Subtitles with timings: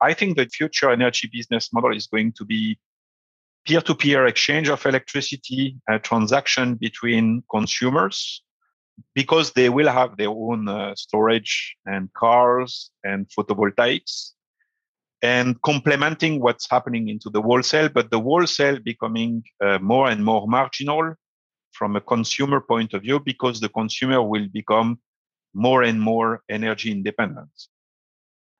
[0.00, 2.78] I think the future energy business model is going to be
[3.66, 8.42] peer-to-peer exchange of electricity, a transaction between consumers,
[9.14, 14.32] because they will have their own uh, storage and cars and photovoltaics
[15.22, 20.46] and complementing what's happening into the wholesale, but the wholesale becoming uh, more and more
[20.46, 21.14] marginal
[21.72, 24.98] from a consumer point of view because the consumer will become
[25.54, 27.50] more and more energy independent.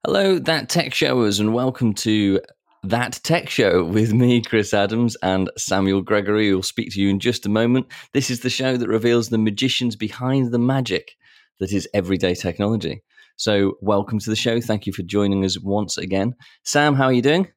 [0.05, 2.41] Hello, that tech showers, and welcome to
[2.85, 7.19] that tech show with me, Chris Adams, and Samuel Gregory, who'll speak to you in
[7.19, 7.87] just a moment.
[8.13, 11.17] This is the show that reveals the magicians behind the magic
[11.59, 13.03] that is everyday technology.
[13.37, 14.61] So, welcome to the show.
[14.61, 16.37] Thank you for joining us once again.
[16.63, 17.49] Sam, how are you doing?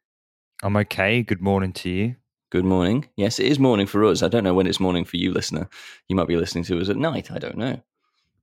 [0.63, 1.21] I'm okay.
[1.21, 2.16] Good morning to you.
[2.52, 3.08] Good morning.
[3.16, 4.24] Yes, it is morning for us.
[4.24, 5.70] I don't know when it's morning for you, listener.
[6.08, 7.32] You might be listening to us at night.
[7.32, 7.80] I don't know.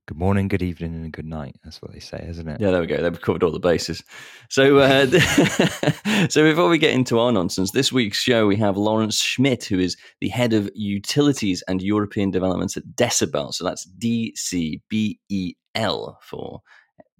[0.07, 1.59] Good morning, good evening, and good night.
[1.65, 2.61] That's what they say, isn't it?
[2.61, 2.95] Yeah, there we go.
[2.95, 4.01] They've covered all the bases.
[4.47, 5.05] So, uh,
[6.29, 9.79] so before we get into our nonsense, this week's show we have Lawrence Schmidt, who
[9.79, 13.53] is the head of utilities and European developments at dcbel.
[13.53, 16.61] So that's D C B E L for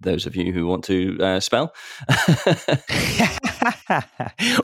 [0.00, 1.74] those of you who want to uh, spell.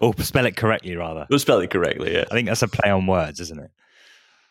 [0.01, 1.27] or spell it correctly, rather.
[1.31, 2.25] Or spell it correctly, yeah.
[2.31, 3.71] I think that's a play on words, isn't it?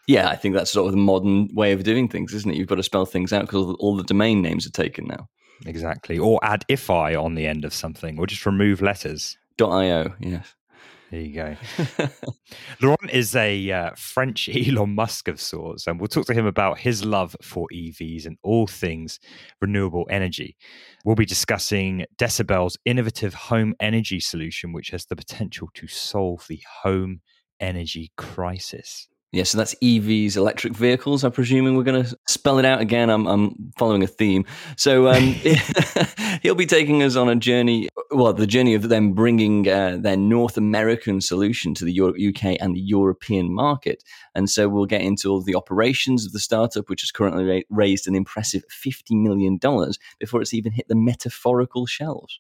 [0.07, 2.57] Yeah, I think that's sort of the modern way of doing things, isn't it?
[2.57, 5.29] You've got to spell things out because all the domain names are taken now.
[5.65, 6.19] Exactly.
[6.19, 9.37] Or add "-ify" on the end of something, or just remove letters.
[9.61, 10.55] .io, yes.
[11.13, 11.55] There you go.
[12.81, 16.79] Laurent is a uh, French Elon Musk of sorts, and we'll talk to him about
[16.79, 19.19] his love for EVs and all things
[19.61, 20.57] renewable energy.
[21.05, 26.63] We'll be discussing dcbel's innovative home energy solution, which has the potential to solve the
[26.81, 27.21] home
[27.59, 29.07] energy crisis.
[29.33, 31.23] Yeah, so that's EVs, electric vehicles.
[31.23, 33.09] I'm presuming we're going to spell it out again.
[33.09, 34.45] I'm, I'm following a theme.
[34.77, 35.23] So um,
[36.43, 40.17] he'll be taking us on a journey, well, the journey of them bringing uh, their
[40.17, 44.03] North American solution to the UK and the European market.
[44.35, 47.61] And so we'll get into all the operations of the startup, which has currently ra-
[47.71, 49.57] raised an impressive $50 million
[50.19, 52.39] before it's even hit the metaphorical shelves.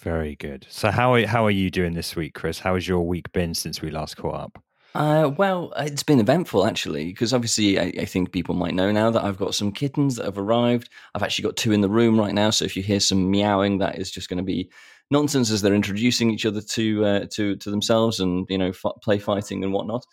[0.00, 0.66] Very good.
[0.70, 2.60] So how are, how are you doing this week, Chris?
[2.60, 4.62] How has your week been since we last caught up?
[4.94, 9.10] Uh, well, it's been eventful actually, because obviously I, I, think people might know now
[9.10, 10.90] that I've got some kittens that have arrived.
[11.14, 13.78] I've actually got two in the room right now, so if you hear some meowing,
[13.78, 14.68] that is just going to be
[15.10, 19.00] nonsense as they're introducing each other to uh, to to themselves and you know f-
[19.02, 20.04] play fighting and whatnot.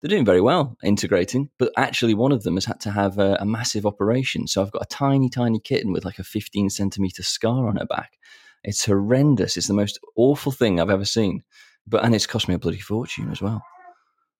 [0.00, 3.36] They're doing very well integrating, but actually one of them has had to have a,
[3.40, 4.46] a massive operation.
[4.46, 7.86] So I've got a tiny, tiny kitten with like a 15 centimeter scar on her
[7.86, 8.18] back.
[8.64, 9.56] It's horrendous.
[9.56, 11.42] It's the most awful thing I've ever seen.
[11.86, 13.62] But and it's cost me a bloody fortune as well.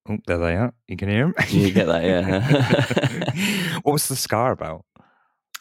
[0.08, 0.74] Oh, there they are.
[0.86, 1.34] You can hear them.
[1.48, 3.78] you get that, yeah.
[3.82, 4.84] what was the scar about?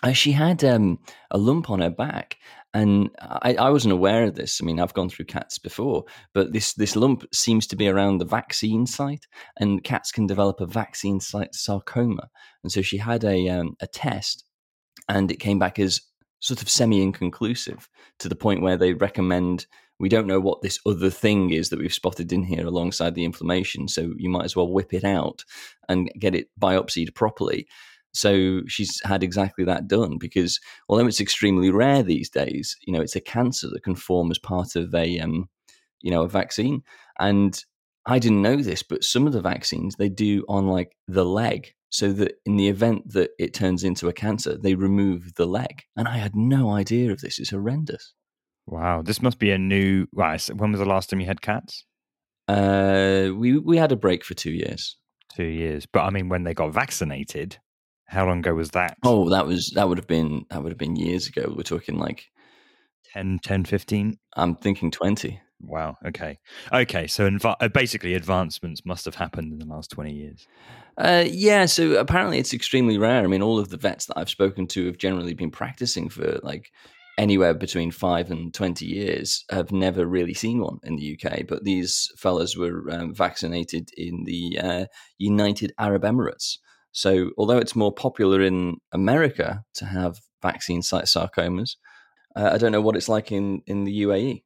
[0.04, 1.00] Uh, she had um,
[1.32, 2.38] a lump on her back,
[2.74, 4.60] and I, I, wasn't aware of this.
[4.62, 6.04] I mean, I've gone through cats before,
[6.34, 9.26] but this this lump seems to be around the vaccine site,
[9.58, 12.30] and cats can develop a vaccine site sarcoma.
[12.64, 14.44] And so she had a um, a test,
[15.08, 16.02] and it came back as
[16.42, 17.88] sort of semi inconclusive
[18.20, 19.68] to the point where they recommend
[20.04, 23.24] we don't know what this other thing is that we've spotted in here alongside the
[23.24, 23.88] inflammation.
[23.88, 25.46] So you might as well whip it out
[25.88, 27.70] and get it biopsied properly.
[28.14, 30.60] So she's had exactly that done because
[30.90, 34.38] although it's extremely rare these days, you know, it's a cancer that can form as
[34.38, 35.48] part of a, um,
[36.02, 36.84] you know, a vaccine.
[37.18, 37.58] And
[38.06, 41.76] I didn't know this, but some of the vaccines they do on like the leg,
[41.92, 45.84] so that in the event that it turns into a cancer, they remove the leg.
[45.96, 47.40] And I had no idea of this.
[47.40, 48.14] It's horrendous.
[48.66, 50.08] Wow, this must be a new.
[50.14, 51.86] Right, when was the last time you had cats?
[52.48, 54.98] Uh, we we had a break for two years.
[55.36, 57.58] Two years, but I mean, when they got vaccinated,
[58.08, 58.98] how long ago was that?
[59.04, 61.54] Oh, that was that would have been that would have been years ago.
[61.56, 62.26] We're talking like
[63.14, 64.18] 10, 10 15?
[64.36, 65.42] I'm thinking twenty.
[65.62, 65.98] Wow.
[66.06, 66.40] Okay.
[66.74, 67.08] Okay.
[67.08, 70.46] So inv- uh, basically, advancements must have happened in the last twenty years.
[70.98, 71.66] Uh, yeah.
[71.66, 73.24] So apparently, it's extremely rare.
[73.24, 76.40] I mean, all of the vets that I've spoken to have generally been practicing for
[76.44, 76.72] like
[77.18, 81.48] anywhere between five and 20 years have never really seen one in the UK.
[81.48, 84.86] But these fellas were um, vaccinated in the uh,
[85.18, 86.58] United Arab Emirates.
[86.92, 91.76] So, although it's more popular in America to have vaccine site sarcomas,
[92.36, 94.44] uh, I don't know what it's like in, in the UAE.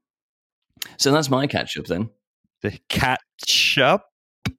[0.97, 2.09] So, that's my catch up then.
[2.61, 4.09] The catch up?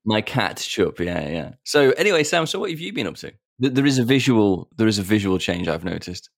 [0.05, 1.51] My catch up, yeah, yeah.
[1.65, 3.33] So, anyway, Sam, so what have you been up to?
[3.59, 6.29] There is a visual, there is a visual change I've noticed.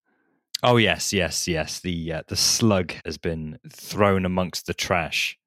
[0.62, 1.80] Oh yes, yes, yes.
[1.80, 5.38] The uh, the slug has been thrown amongst the trash.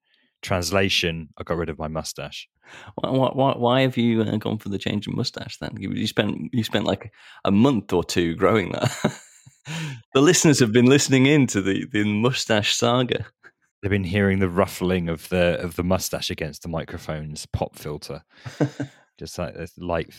[0.42, 2.48] Translation: I got rid of my mustache.
[2.96, 5.76] Why, why, why have you uh, gone for the change in mustache then?
[5.78, 7.12] You spent you spent like
[7.44, 9.20] a month or two growing that.
[10.14, 13.26] the listeners have been listening in to the the mustache saga.
[13.82, 18.22] They've been hearing the ruffling of the of the mustache against the microphone's pop filter,
[19.18, 20.10] just like this light.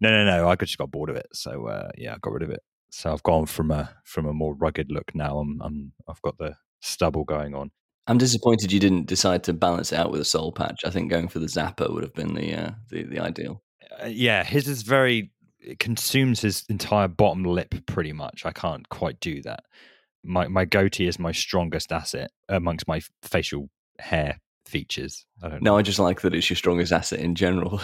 [0.00, 0.48] No, no, no.
[0.48, 2.62] I just got bored of it, so uh, yeah, I got rid of it.
[2.92, 5.38] So I've gone from a from a more rugged look now.
[5.38, 7.70] I'm, I'm I've got the stubble going on.
[8.06, 10.82] I'm disappointed you didn't decide to balance it out with a soul patch.
[10.84, 13.62] I think going for the Zappa would have been the uh, the, the ideal.
[14.02, 18.44] Uh, yeah, his is very it consumes his entire bottom lip pretty much.
[18.44, 19.64] I can't quite do that.
[20.22, 25.24] My my goatee is my strongest asset amongst my facial hair features.
[25.42, 25.78] I don't no, know.
[25.78, 27.80] I just like that it's your strongest asset in general.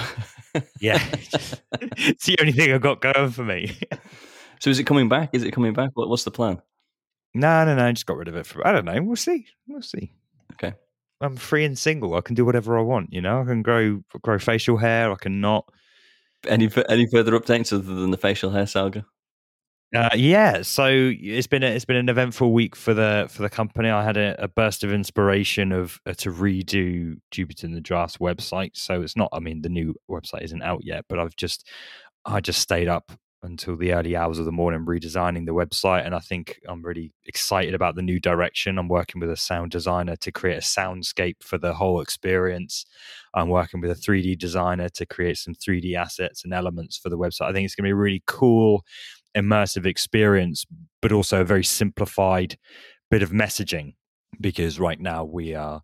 [0.83, 1.03] yeah,
[1.81, 3.75] it's the only thing I've got going for me.
[4.61, 5.31] so is it coming back?
[5.33, 5.91] Is it coming back?
[5.95, 6.61] What, what's the plan?
[7.35, 7.87] No, no, no.
[7.87, 8.47] I just got rid of it.
[8.47, 9.03] For, I don't know.
[9.03, 9.47] We'll see.
[9.67, 10.13] We'll see.
[10.55, 10.75] Okay.
[11.21, 12.15] I'm free and single.
[12.15, 13.13] I can do whatever I want.
[13.13, 15.11] You know, I can grow grow facial hair.
[15.11, 15.69] I can not.
[16.47, 19.05] Any any further updates other than the facial hair saga?
[19.95, 23.49] Uh, yeah, so it's been a, it's been an eventful week for the for the
[23.49, 23.89] company.
[23.89, 28.19] I had a, a burst of inspiration of uh, to redo Jupiter and the Giraffe's
[28.19, 28.77] website.
[28.77, 31.67] So it's not, I mean, the new website isn't out yet, but I've just
[32.27, 33.13] I just stayed up
[33.43, 37.13] until the early hours of the morning redesigning the website and i think i'm really
[37.29, 38.79] excited about the new direction.
[38.79, 42.87] I'm working with a sound designer to create a soundscape for the whole experience.
[43.35, 47.19] I'm working with a 3d designer to create some 3d assets and elements for the
[47.19, 47.49] website.
[47.49, 48.85] I think it's going to be a really cool
[49.37, 50.65] immersive experience
[51.03, 52.59] but also a very simplified
[53.11, 53.95] bit of messaging
[54.41, 55.83] because right now we are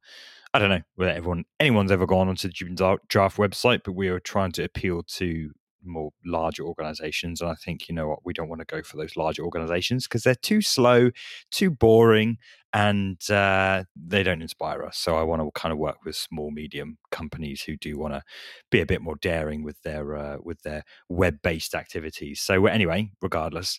[0.55, 4.21] I don't know whether everyone anyone's ever gone onto the Giraffe website, but we are
[4.21, 5.51] trying to appeal to
[5.85, 7.41] more larger organizations.
[7.41, 10.07] And I think, you know what, we don't want to go for those larger organizations
[10.07, 11.11] because they're too slow,
[11.51, 12.39] too boring,
[12.73, 14.99] and uh, they don't inspire us.
[14.99, 18.23] So I want to kind of work with small, medium companies who do want to
[18.71, 22.41] be a bit more daring with their uh, with their web based activities.
[22.41, 23.79] So anyway, regardless,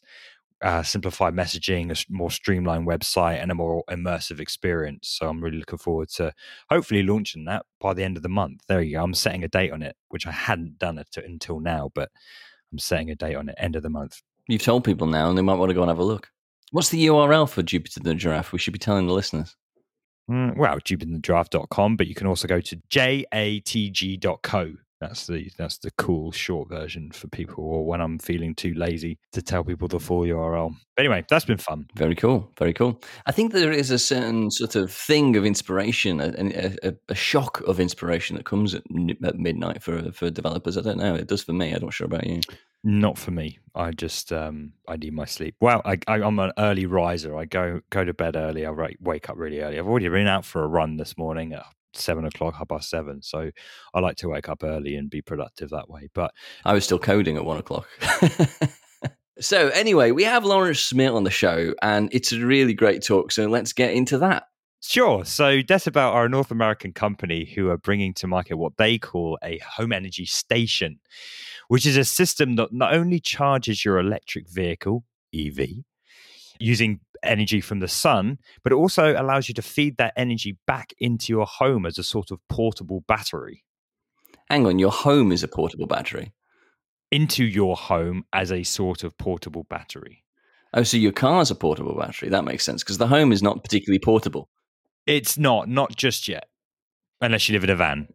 [0.61, 5.09] uh, simplified messaging, a more streamlined website, and a more immersive experience.
[5.09, 6.33] So I'm really looking forward to
[6.69, 8.61] hopefully launching that by the end of the month.
[8.67, 9.03] There you go.
[9.03, 12.09] I'm setting a date on it, which I hadn't done it until now, but
[12.71, 14.21] I'm setting a date on it end of the month.
[14.47, 16.29] You've told people now, and they might want to go and have a look.
[16.71, 18.51] What's the URL for Jupiter the Giraffe?
[18.51, 19.55] We should be telling the listeners.
[20.29, 26.31] Mm, well, jupiterthedraft.com, but you can also go to jatg.co that's the that's the cool
[26.31, 30.21] short version for people, or when I'm feeling too lazy to tell people the full
[30.21, 30.73] URL.
[30.97, 31.87] Anyway, that's been fun.
[31.95, 33.01] Very cool, very cool.
[33.25, 37.61] I think there is a certain sort of thing of inspiration, a, a, a shock
[37.61, 38.83] of inspiration that comes at,
[39.23, 40.77] at, midnight for for developers.
[40.77, 41.15] I don't know.
[41.15, 41.73] It does for me.
[41.73, 42.39] I'm not sure about you.
[42.83, 43.59] Not for me.
[43.73, 45.55] I just um, I need my sleep.
[45.59, 47.35] Well, I, I, am an early riser.
[47.35, 48.65] I go go to bed early.
[48.65, 48.71] I
[49.01, 49.77] wake up really early.
[49.77, 51.65] I've already been out for a run this morning at
[51.97, 53.21] seven o'clock, half past seven.
[53.21, 53.51] So
[53.93, 56.09] I like to wake up early and be productive that way.
[56.13, 56.31] But
[56.63, 57.87] I was still coding at one o'clock.
[59.39, 63.31] so anyway, we have Lawrence Schmidt on the show, and it's a really great talk.
[63.31, 64.43] So let's get into that.
[64.87, 65.25] Sure.
[65.25, 69.39] So dcbel are a North American company who are bringing to market what they call
[69.43, 70.99] a home energy station,
[71.69, 75.03] which is a system that not only charges your electric vehicle,
[75.33, 75.69] EV,
[76.59, 80.93] using energy from the sun, but it also allows you to feed that energy back
[80.99, 83.63] into your home as a sort of portable battery.
[84.49, 86.33] Hang on, your home is a portable battery?
[87.11, 90.23] Into your home as a sort of portable battery.
[90.73, 92.29] Oh, so your car's a portable battery.
[92.29, 94.49] That makes sense because the home is not particularly portable.
[95.07, 96.47] It's not, not just yet,
[97.21, 98.07] unless you live in a van.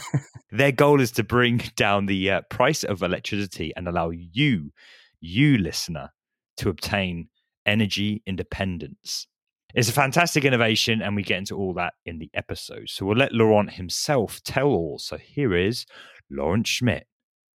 [0.50, 4.72] Their goal is to bring down the uh, price of electricity and allow you,
[5.20, 6.10] you listener,
[6.58, 7.28] to obtain
[7.66, 9.26] energy independence.
[9.74, 12.90] It's a fantastic innovation, and we get into all that in the episode.
[12.90, 14.98] So we'll let Laurent himself tell all.
[14.98, 15.86] So here is
[16.30, 17.06] Laurent Schmidt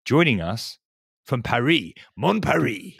[0.06, 0.80] joining us
[1.26, 2.94] from Paris, Mon Paris.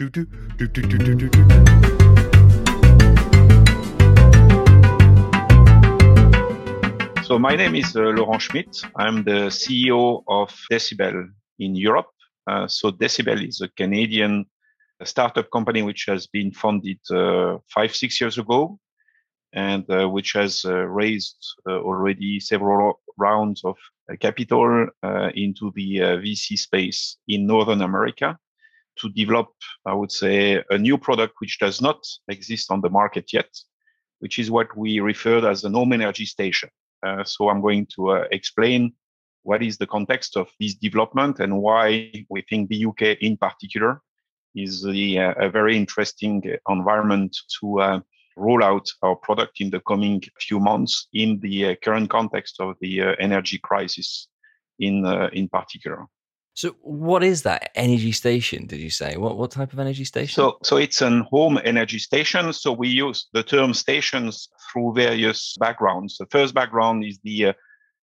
[7.24, 8.82] So my name is uh, Laurent Schmidt.
[8.98, 11.28] I'm the CEO of dcbel
[11.60, 12.08] in Europe.
[12.46, 14.46] Uh, so dcbel is a Canadian
[15.00, 18.80] a startup company which has been founded uh, five, six years ago
[19.54, 21.38] and uh, which has uh, raised
[21.68, 23.76] already several rounds of
[24.20, 24.88] capital
[25.34, 28.38] into the VC space in Northern America
[29.00, 29.50] to develop,
[29.86, 33.50] I would say, a new product which does not exist on the market yet,
[34.20, 36.70] which is what we referred as an home energy station.
[37.06, 38.94] Uh, so I'm going to uh, explain
[39.44, 44.02] what is the context of this development and why we think the UK in particular
[44.56, 48.00] is the, uh, a very interesting environment to uh,
[48.36, 52.76] roll out our product in the coming few months in the uh, current context of
[52.82, 54.28] the energy crisis
[54.80, 56.08] in in particular.
[56.58, 58.66] So, what is that energy station?
[58.66, 60.34] Did you say what what type of energy station?
[60.34, 62.52] So, so it's an home energy station.
[62.52, 66.18] So we use the term stations through various backgrounds.
[66.18, 67.54] The first background is the uh,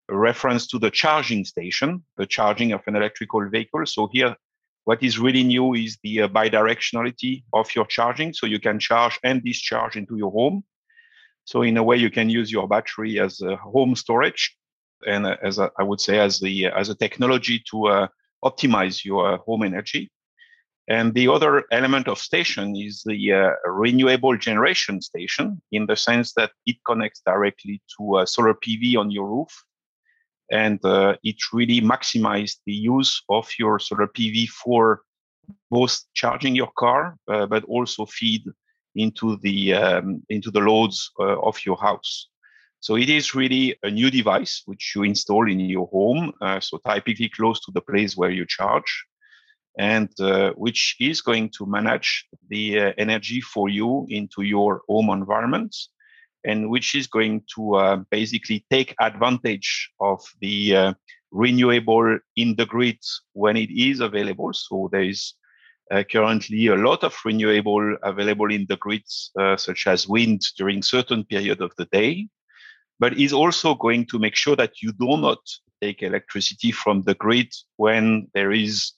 [0.09, 3.87] reference to the charging station, the charging of an electrical vehicle.
[3.87, 4.37] So here,
[4.85, 8.33] what is really new is the uh, bidirectionality of your charging.
[8.33, 10.65] So you can charge and discharge into your home.
[11.45, 14.57] So in a way, you can use your battery as a home storage,
[15.07, 18.07] and uh, as a, I would say, as the as a technology to uh,
[18.45, 20.11] optimize your home energy.
[20.87, 26.35] And the other element of station is the uh, renewable generation station in the sense
[26.35, 29.65] that it connects directly to uh, solar PV on your roof.
[30.51, 35.03] And uh, it really maximizes the use of your solar PV for
[35.71, 38.45] both charging your car, uh, but also feed
[38.95, 42.29] into the um, into the loads uh, of your house.
[42.81, 47.31] So it is really a new device which you install in your home, so typically
[47.31, 49.07] close to the place where you charge,
[49.79, 55.11] and uh, which is going to manage the uh, energy for you into your home
[55.11, 55.75] environment,
[56.45, 60.95] and which is going to uh, basically take advantage of the uh,
[61.31, 62.99] renewable in the grid
[63.33, 64.53] when it is available.
[64.53, 65.35] So there is
[65.91, 69.05] uh, currently a lot of renewable available in the grid,
[69.39, 72.29] uh, such as wind during certain period of the day
[73.01, 75.39] but is also going to make sure that you do not
[75.83, 78.93] take electricity from the grid when there is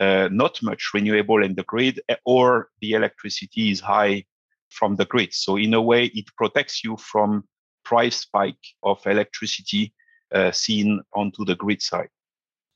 [0.00, 4.24] uh, not much renewable in the grid eh, or the electricity is high
[4.70, 5.32] from the grid.
[5.32, 7.44] So in a way, it protects you from
[7.84, 9.94] price spike of electricity
[10.34, 12.08] uh, seen onto the grid side.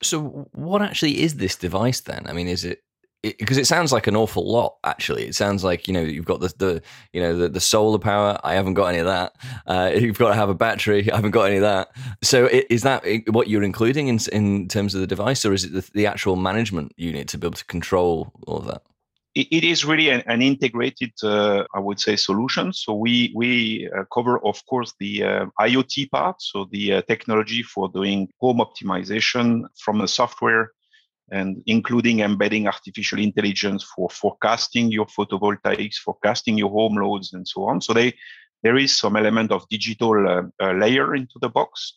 [0.02, 2.26] So what actually is this device then?
[2.26, 2.82] I mean, is it
[3.22, 6.24] because it, it, sounds like an awful lot actually it sounds like you know you've
[6.24, 6.82] got the, the
[7.12, 9.32] you know the, the solar power i haven't got any of that
[9.66, 11.88] uh, you've got to have a battery i haven't got any of that
[12.22, 15.72] so is that what you're including in in terms of the device or is it
[15.72, 18.82] the, the actual management unit to be able to control all of that
[19.34, 22.72] it is really an, an integrated, uh, I would say, solution.
[22.72, 27.62] So we we uh, cover, of course, the uh, IoT part, so the uh, technology
[27.62, 30.72] for doing home optimization from the software
[31.30, 37.64] and including embedding artificial intelligence for forecasting your photovoltaics, forecasting your home loads, and so
[37.64, 37.80] on.
[37.80, 38.12] So they,
[38.62, 41.94] there is some element of digital uh, uh, layer into the box,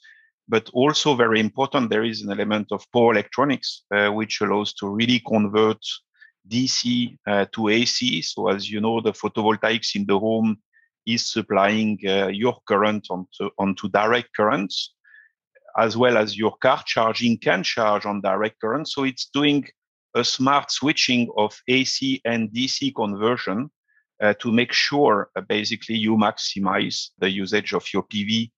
[0.47, 5.19] but also very important, there is an element of power electronics, which allows to really
[5.27, 5.83] convert
[6.49, 8.21] DC uh, to AC.
[8.21, 10.57] So as you know, the photovoltaics in the home
[11.05, 14.95] is supplying uh, your current onto, onto direct currents
[15.77, 18.87] as well as your car charging can charge on direct current.
[18.87, 19.65] So it's doing
[20.15, 23.69] a smart switching of AC and DC conversion
[24.21, 28.49] uh, to make sure uh, basically you maximize the usage of your PV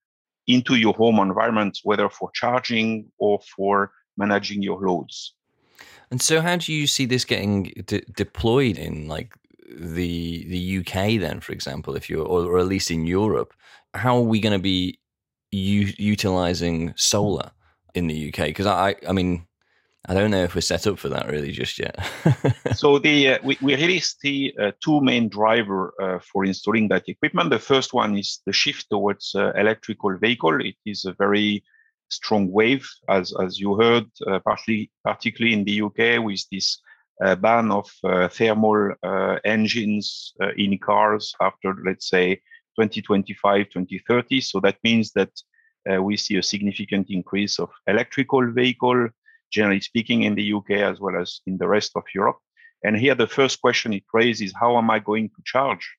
[0.46, 5.34] into your home environment, whether for charging or for managing your loads.
[6.12, 9.34] And so, how do you see this getting de- deployed in like
[9.70, 13.54] the the UK then, for example, if you're or, or at least in Europe?
[13.94, 15.00] How are we going to be
[15.52, 17.52] u- utilizing solar
[17.94, 18.48] in the UK?
[18.48, 19.48] Because I, I mean,
[20.10, 22.00] I don't know if we're set up for that really just yet.
[22.76, 27.10] so the uh, we, we really see uh, two main driver uh, for installing that
[27.10, 27.50] equipment.
[27.50, 30.62] The first one is the shift towards uh, electrical vehicle.
[30.62, 31.64] It is a very
[32.10, 36.80] strong wave, as as you heard, uh, partly particularly in the UK with this
[37.24, 37.90] uh, ban of
[38.32, 38.94] thermal
[39.44, 42.36] engines in cars after let's say
[42.80, 44.42] 2025, 2030.
[44.42, 45.32] So that means that
[45.92, 49.10] uh, we see a significant increase of electrical vehicle,
[49.52, 52.38] generally speaking, in the UK as well as in the rest of Europe.
[52.84, 55.90] And here, the first question it raises: How am I going to charge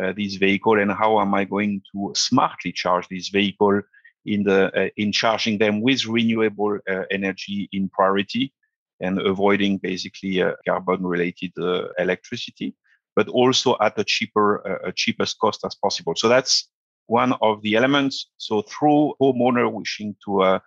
[0.00, 3.82] uh, this vehicle, and how am I going to smartly charge this vehicle
[4.26, 8.52] in the uh, in charging them with renewable uh, energy in priority,
[9.00, 12.74] and avoiding basically uh, carbon-related uh, electricity?
[13.16, 16.14] but also at a cheaper, uh, cheapest cost as possible.
[16.16, 16.68] So that's
[17.06, 18.30] one of the elements.
[18.36, 20.58] So through homeowner wishing to uh,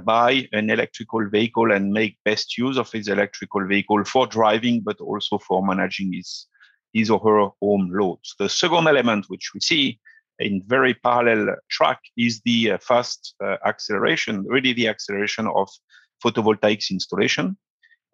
[0.00, 5.00] buy an electrical vehicle and make best use of his electrical vehicle for driving, but
[5.00, 6.46] also for managing his
[6.92, 8.34] his or her home loads.
[8.38, 9.98] The second element, which we see
[10.38, 15.68] in very parallel track, is the uh, fast uh, acceleration, really the acceleration of
[16.24, 17.56] photovoltaics installation.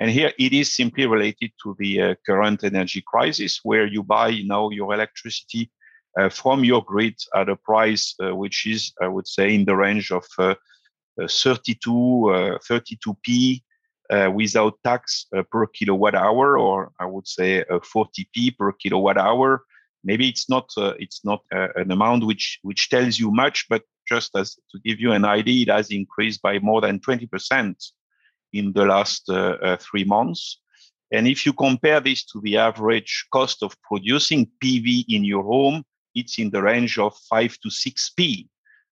[0.01, 4.29] And here it is simply related to the uh, current energy crisis, where you buy
[4.29, 5.71] you now your electricity
[6.19, 9.77] uh, from your grid at a price uh, which is, I would say, in the
[9.77, 10.55] range of uh,
[11.21, 13.63] uh, 32, 32p
[14.11, 19.65] uh, without tax per kilowatt hour, or I would say 40p per kilowatt hour.
[20.09, 20.67] Maybe it's not
[21.05, 25.13] it's not an amount which which tells you much, but just as to give you
[25.13, 27.77] an idea, it has increased by more than 20 percent
[28.53, 30.61] in the last uh, uh, three months.
[31.13, 35.85] And if you compare this to the average cost of producing PV in your home,
[36.15, 38.49] it's in the range of five to six P.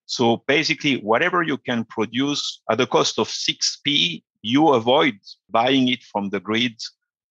[0.06, 5.18] So basically, whatever you can produce at the cost of 6p, you avoid
[5.50, 6.76] buying it from the grid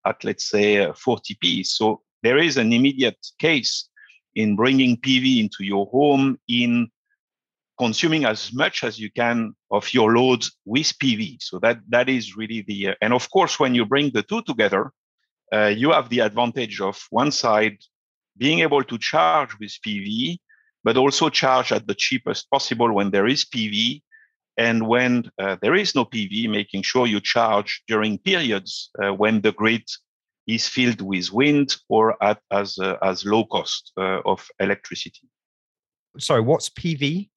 [0.05, 1.61] at, let's say, 40p.
[1.61, 3.89] Uh, so there is an immediate case
[4.33, 6.89] in bringing PV into your home, in
[7.77, 11.37] consuming as much as you can of your loads with PV.
[11.41, 14.41] So that that is really the uh, and of course when you bring the two
[14.41, 14.91] together,
[15.53, 17.77] uh, you have the advantage of one side
[18.37, 20.39] being able to charge with PV
[20.85, 24.01] but also charge at the cheapest possible when there is PV.
[24.57, 29.41] And when uh, there is no PV, making sure you charge during periods uh, when
[29.41, 29.83] the grid
[30.47, 35.27] is filled with wind or at as uh, as low cost uh, of electricity.
[36.17, 37.29] Sorry, what's PV?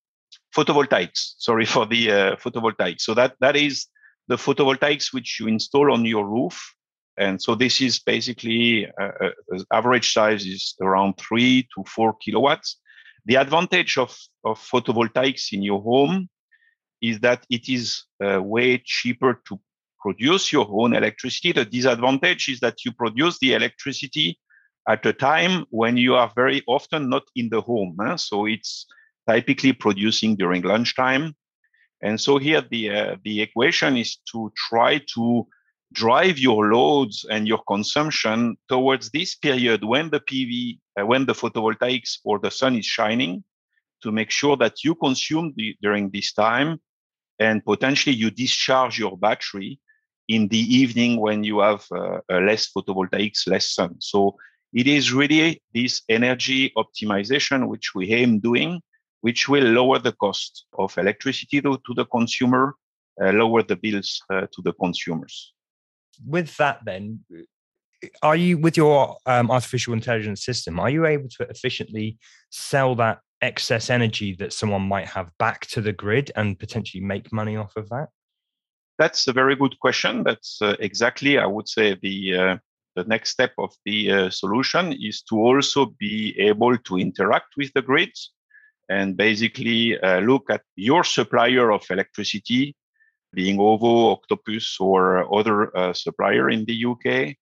[0.55, 1.35] Photovoltaics.
[1.39, 3.01] Sorry for the uh, photovoltaics.
[3.01, 3.87] So that that is
[4.29, 6.75] the photovoltaics which you install on your roof.
[7.17, 9.31] And so this is basically uh,
[9.73, 12.79] average size is around three to four kilowatts
[13.29, 16.29] the advantage of, of photovoltaics in your home
[17.01, 19.61] is that it is uh, way cheaper to
[20.01, 21.53] produce your own electricity.
[21.53, 24.39] The disadvantage is that you produce the electricity
[24.89, 27.97] at a time when you are very often not in the home.
[28.01, 28.17] Huh?
[28.17, 28.87] So it's
[29.29, 31.35] typically producing during lunchtime.
[32.01, 35.47] And so here the, uh, the equation is to try to
[35.93, 41.33] drive your loads and your consumption towards this period when the PV, uh, when the
[41.33, 43.43] photovoltaics or the sun is shining,
[44.03, 46.81] to make sure that you consume the, during this time
[47.39, 49.81] and potentially you discharge your battery
[50.29, 53.97] in the evening when you have uh, uh, less photovoltaics, less sun.
[54.01, 54.37] So
[54.73, 58.81] it is really this energy optimization which we aim doing,
[59.23, 62.75] which will lower the cost of electricity to, to the consumer,
[63.23, 65.53] uh, lower the bills uh, to the consumers
[66.27, 67.21] with that, then,
[68.23, 70.79] are you with your um, artificial intelligence system?
[70.79, 72.19] Are you able to efficiently
[72.51, 77.33] sell that excess energy that someone might have back to the grid and potentially make
[77.33, 78.09] money off of that?
[78.99, 80.25] That's a very good question.
[80.25, 82.57] That's uh, exactly, I would say, the uh,
[82.97, 87.73] the next step of the uh, solution is to also be able to interact with
[87.75, 88.33] the grids
[88.89, 92.75] and basically uh, look at your supplier of electricity
[93.33, 97.37] being OVO, Octopus, or other uh, supplier in the UK,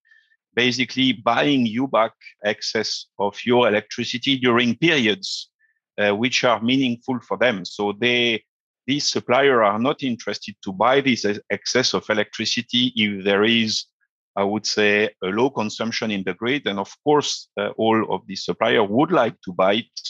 [0.55, 2.13] basically buying you back
[2.45, 5.51] excess of your electricity during periods
[5.99, 7.65] uh, which are meaningful for them.
[7.65, 8.45] So they
[8.87, 13.85] these suppliers are not interested to buy this excess of electricity if there is,
[14.37, 16.67] I would say, a low consumption in the grid.
[16.67, 20.01] And of course, uh, all of these suppliers would like to buy it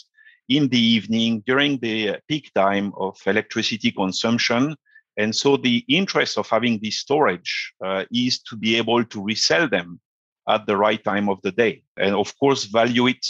[0.48, 4.76] in the evening during the peak time of electricity consumption
[5.16, 9.68] and so the interest of having this storage uh, is to be able to resell
[9.68, 10.00] them
[10.48, 13.26] at the right time of the day, and of course value it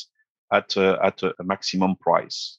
[0.52, 2.59] at a, at a maximum price.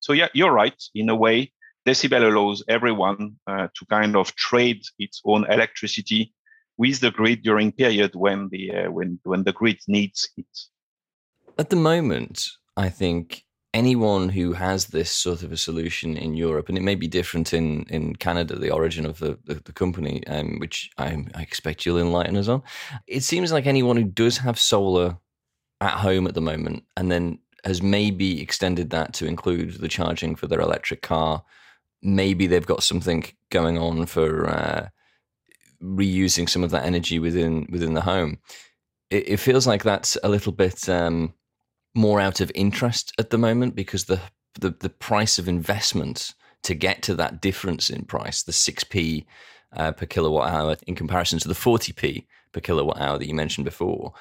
[0.00, 0.80] So yeah, you're right.
[0.94, 1.52] In a way,
[1.86, 6.32] dcbel allows everyone uh, to kind of trade its own electricity
[6.76, 10.46] with the grid during period when the uh, when when the grid needs it.
[11.58, 16.68] At the moment, I think anyone who has this sort of a solution in Europe,
[16.68, 20.26] and it may be different in, in Canada, the origin of the, the, the company,
[20.26, 22.62] um, which I, I, expect you'll enlighten us on.
[23.06, 25.18] It seems like anyone who does have solar
[25.80, 30.34] at home at the moment and then has maybe extended that to include the charging
[30.34, 31.44] for their electric car,
[32.02, 34.88] maybe they've got something going on for uh,
[35.82, 38.38] reusing some of that energy within within the home.
[39.10, 40.88] It, it feels like that's a little bit.
[40.88, 41.34] Um,
[41.94, 44.20] more out of interest at the moment because the
[44.60, 49.24] the, the price of investment to get to that difference in price, the 6p
[49.76, 53.64] uh, per kilowatt hour in comparison to the 40p per kilowatt hour that you mentioned
[53.64, 54.12] before,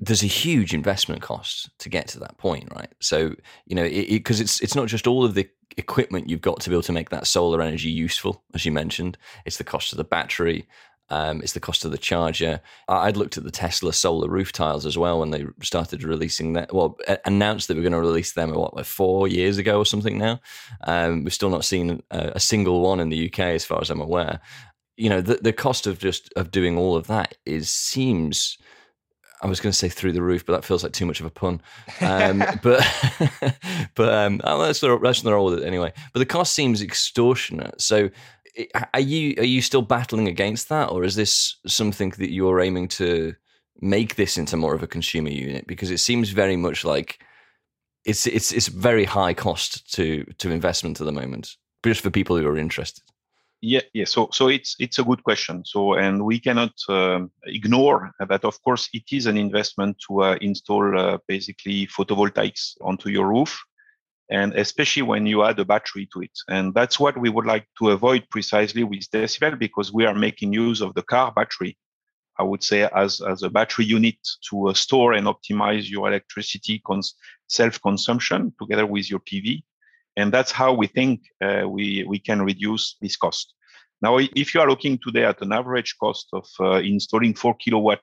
[0.00, 2.90] there's a huge investment cost to get to that point, right?
[3.00, 3.34] So,
[3.66, 6.60] you know, because it, it, it's it's not just all of the equipment you've got
[6.60, 9.18] to be able to make that solar energy useful, as you mentioned.
[9.44, 10.66] It's the cost of the battery,
[11.10, 12.60] um, it's the cost of the charger.
[12.88, 16.72] I'd looked at the Tesla solar roof tiles as well when they started releasing that.
[16.72, 20.18] Well, announced that we're going to release them what four years ago or something.
[20.18, 20.40] Now
[20.84, 23.90] um, we've still not seen a, a, single one in the UK, as far as
[23.90, 24.40] I'm aware.
[24.96, 28.56] You know, the, the cost of just of doing all of that is seems.
[29.42, 31.26] I was going to say through the roof, but that feels like too much of
[31.26, 31.62] a pun.
[32.00, 32.86] Um, but
[33.94, 35.92] but um, oh, that's the that's the role with it anyway.
[36.12, 37.80] But the cost seems extortionate.
[37.80, 38.10] So
[38.94, 42.88] are you are you still battling against that, or is this something that you're aiming
[42.88, 43.34] to
[43.80, 45.66] make this into more of a consumer unit?
[45.66, 47.22] Because it seems very much like
[48.04, 52.36] it's it's it's very high cost to to investment at the moment, just for people
[52.36, 53.04] who are interested.
[53.62, 54.06] Yeah, yeah.
[54.06, 55.64] So, so it's it's a good question.
[55.66, 58.44] So, and we cannot um, ignore that.
[58.44, 63.60] Of course, it is an investment to uh, install uh, basically photovoltaics onto your roof,
[64.30, 66.32] and especially when you add a battery to it.
[66.48, 70.54] And that's what we would like to avoid precisely with dcbel because we are making
[70.54, 71.76] use of the car battery.
[72.38, 74.16] I would say as as a battery unit
[74.48, 77.14] to uh, store and optimize your electricity cons-
[77.48, 79.62] self consumption together with your PV
[80.20, 83.54] and that's how we think uh, we, we can reduce this cost.
[84.02, 88.00] Now, if you are looking today at an average cost of uh, installing four kilowatt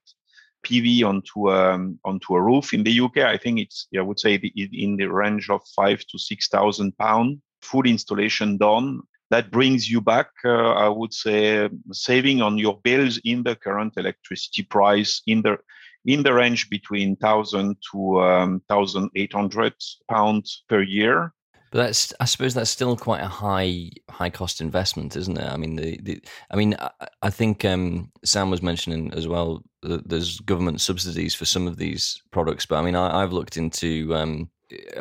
[0.65, 4.35] PV onto um, onto a roof in the UK, I think it's I would say
[4.35, 9.01] in the range of five to six thousand pound full installation done.
[9.29, 13.93] That brings you back, uh, I would say, saving on your bills in the current
[13.97, 15.57] electricity price in the
[16.05, 19.73] in the range between thousand to um, thousand eight hundred
[20.09, 21.33] pounds per year.
[21.71, 25.51] But that's, I suppose, that's still quite a high, high cost investment, isn't it?
[25.51, 26.89] I mean, the, the I mean, I,
[27.21, 31.77] I think um, Sam was mentioning as well that there's government subsidies for some of
[31.77, 32.65] these products.
[32.65, 34.49] But I mean, I, have looked into, um,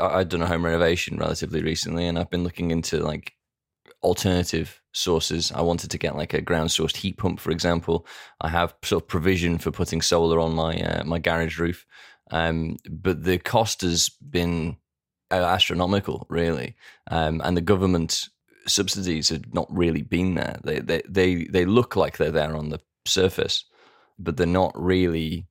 [0.01, 3.33] I've done a home renovation relatively recently, and I've been looking into like
[4.03, 5.53] alternative sources.
[5.53, 8.07] I wanted to get like a ground sourced heat pump, for example.
[8.41, 11.87] I have sort of provision for putting solar on my uh, my garage roof,
[12.31, 14.77] um, but the cost has been
[15.31, 16.77] astronomical, really.
[17.11, 18.29] Um, and the government
[18.67, 20.59] subsidies have not really been there.
[20.65, 23.65] They, they they they look like they're there on the surface,
[24.19, 25.47] but they're not really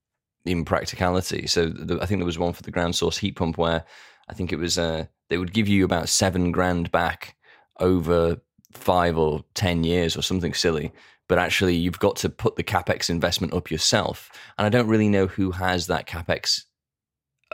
[0.46, 1.48] in practicality.
[1.48, 3.84] So the, I think there was one for the ground source heat pump where
[4.30, 7.36] I think it was uh, they would give you about seven grand back
[7.80, 8.38] over
[8.74, 10.92] five or ten years or something silly.
[11.28, 15.10] But actually, you've got to put the capex investment up yourself, and I don't really
[15.10, 16.66] know who has that capex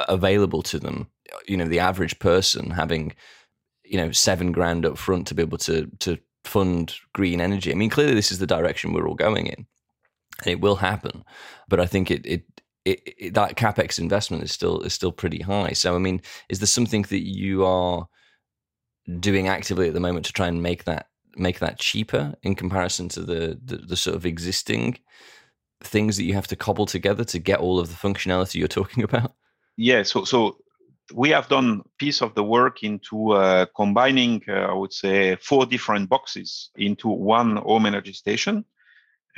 [0.10, 1.08] available to them.
[1.48, 3.14] You know, the average person having,
[3.84, 7.72] you know, seven grand up front to be able to to fund green energy.
[7.72, 9.66] I mean, clearly this is the direction we're all going in,
[10.40, 11.24] and it will happen.
[11.68, 12.44] But I think it it.
[12.84, 15.74] It, it, that capex investment is still is still pretty high.
[15.74, 18.08] So, I mean, is there something that you are
[19.20, 23.08] doing actively at the moment to try and make that make that cheaper in comparison
[23.10, 24.98] to the, the, the sort of existing
[25.84, 29.04] things that you have to cobble together to get all of the functionality you're talking
[29.10, 29.34] about?
[29.78, 30.58] yeah, so so
[31.14, 35.66] we have done piece of the work into uh, combining, uh, I would say, four
[35.66, 38.66] different boxes into one home energy station,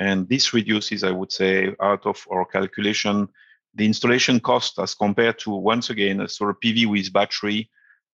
[0.00, 3.28] and this reduces, I would say, out of our calculation,
[3.74, 7.70] the installation cost as compared to once again a sort of PV with battery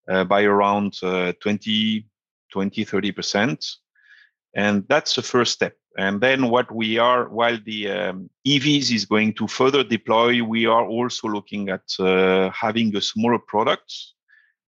[0.08, 2.06] uh, by around uh, 20,
[2.52, 3.66] 20, 30 percent,
[4.54, 5.74] and that's the first step.
[6.00, 10.64] And then what we are, while the um, EVs is going to further deploy, we
[10.64, 13.92] are also looking at uh, having a smaller product,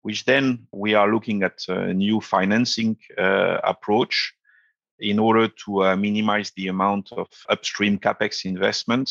[0.03, 4.35] which then we are looking at a new financing uh, approach
[4.99, 9.11] in order to uh, minimize the amount of upstream capex investment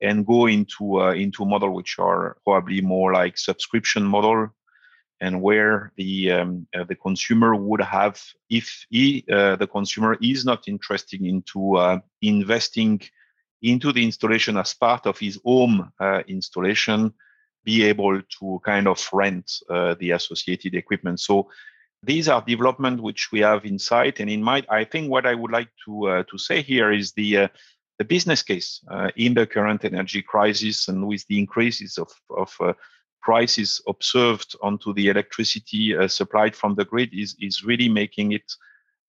[0.00, 4.48] and go into uh, into model which are probably more like subscription model
[5.20, 10.44] and where the um, uh, the consumer would have, if he, uh, the consumer is
[10.44, 13.00] not interested into uh, investing
[13.62, 17.12] into the installation as part of his home uh, installation,
[17.64, 21.18] be able to kind of rent uh, the associated equipment.
[21.18, 21.48] So
[22.04, 24.66] these are development which we have in sight and in mind.
[24.70, 27.48] I think what I would like to uh, to say here is the
[27.98, 28.80] the business case
[29.16, 32.56] in the current energy crisis and with the increases of of
[33.20, 38.52] prices observed onto the electricity uh, supplied from the grid is, is really making it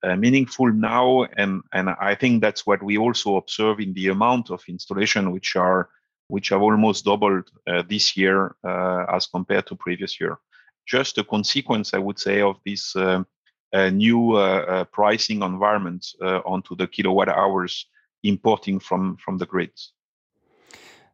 [0.03, 1.25] uh, meaningful now.
[1.37, 5.55] And, and I think that's what we also observe in the amount of installation, which
[5.55, 5.89] are
[6.29, 10.37] which have almost doubled uh, this year uh, as compared to previous year.
[10.85, 13.25] Just a consequence, I would say, of this um,
[13.73, 17.87] uh, new uh, pricing environment onto the kilowatt hours
[18.23, 19.93] importing from from the grids.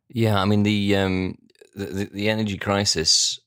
[0.10, 1.38] Yeah, I mean the um,
[1.76, 3.40] the, the energy crisis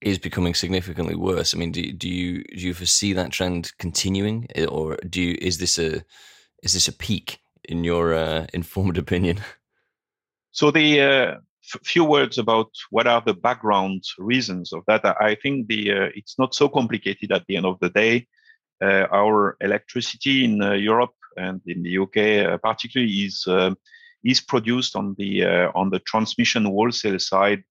[0.00, 1.54] is becoming significantly worse.
[1.54, 5.36] I mean, do, do you do you foresee that trend continuing, eh, or do you
[5.40, 6.04] is this a
[6.62, 9.40] is this a peak in your uh, informed opinion?
[10.52, 11.34] So the uh,
[11.74, 15.04] f- few words about what are the background reasons of that.
[15.04, 18.26] I think the uh, it's not so complicated at the end of the day.
[18.80, 23.76] Uh, our electricity in uh, Europe and in the UK, uh, particularly, is um,
[24.24, 27.62] is produced on the uh, on the transmission wholesale side,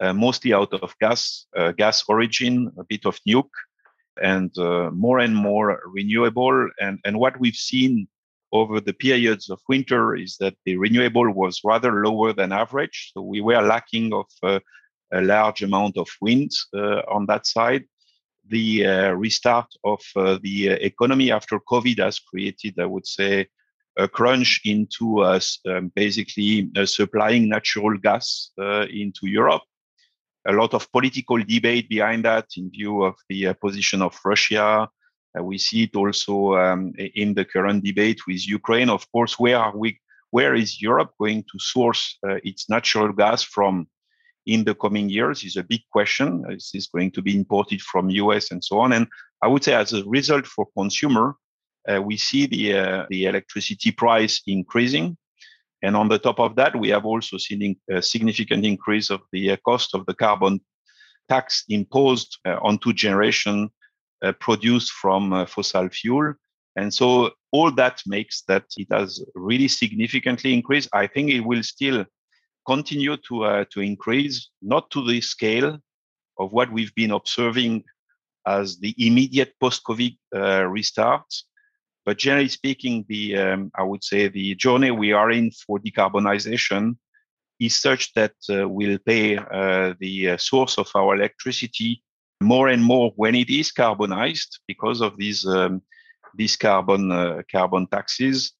[0.00, 3.56] uh, mostly out of gas uh, gas origin, a bit of nuke,
[4.22, 4.50] and
[4.92, 6.68] more and more renewable.
[6.80, 8.08] And and what we've seen
[8.52, 13.12] over the periods of winter is that the renewable was rather lower than average.
[13.14, 14.60] So we were lacking of uh,
[15.12, 17.84] a large amount of wind uh, on that side.
[18.48, 20.00] the uh, restart of
[20.42, 23.46] the economy after COVID has created, I would say,
[23.98, 29.62] a crunch into um, basically supplying natural gas into Europe
[30.46, 34.88] a lot of political debate behind that in view of the uh, position of Russia.
[35.38, 38.90] Uh, we see it also um, in the current debate with Ukraine.
[38.90, 39.98] Of course, where are we?
[40.30, 43.86] Where is Europe going to source uh, its natural gas from
[44.46, 45.44] in the coming years?
[45.44, 46.44] Is a big question.
[46.48, 48.92] Is this going to be imported from US and so on?
[48.92, 49.06] And
[49.42, 51.34] I would say, as a result for consumer, uh,
[52.02, 55.16] we see the uh, the electricity price increasing
[55.82, 59.50] and on the top of that, we have also seen a significant increase of the
[59.50, 60.60] uh, cost of the carbon
[61.28, 63.68] tax imposed uh, onto generation
[64.22, 66.34] uh, produced from fossil fuel.
[66.76, 70.88] And so all that makes that it has really significantly increased.
[70.92, 72.06] I think it will still
[72.64, 75.78] continue to uh, to increase, not to the scale
[76.38, 77.84] of what we've been observing
[78.46, 80.38] as the immediate post-COVID uh,
[80.76, 81.42] restarts,
[82.04, 86.96] but generally speaking, the um, I would say the journey we are in for decarbonization
[87.60, 92.02] is such that uh, we'll pay uh, the uh, source of our electricity
[92.40, 95.82] more and more when it is carbonized because of these um,
[96.34, 98.52] these carbon uh, carbon taxes,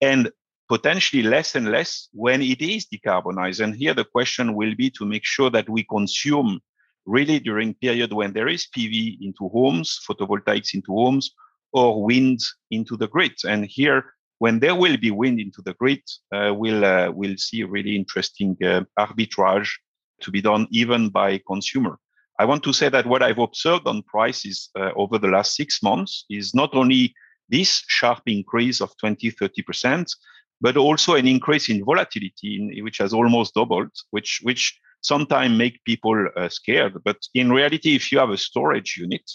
[0.00, 0.30] and
[0.68, 3.62] potentially less and less when it is decarbonized.
[3.62, 6.60] And here the question will be to make sure that we consume
[7.06, 11.34] really during period when there is PV into homes, photovoltaics into homes,
[11.72, 13.32] or wind into the grid.
[13.46, 16.02] And here, when there will be wind into the grid,
[16.32, 19.70] uh, we'll uh, we'll see really interesting uh, arbitrage
[20.20, 21.98] to be done even by consumer.
[22.40, 25.82] I want to say that what I've observed on prices uh, over the last six
[25.82, 27.14] months is not only
[27.48, 30.08] this sharp increase of 20, 30%,
[30.60, 35.84] but also an increase in volatility, in, which has almost doubled, which which sometimes make
[35.84, 36.96] people uh, scared.
[37.04, 39.28] But in reality, if you have a storage unit,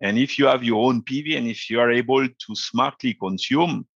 [0.00, 3.86] and if you have your own PV and if you are able to smartly consume,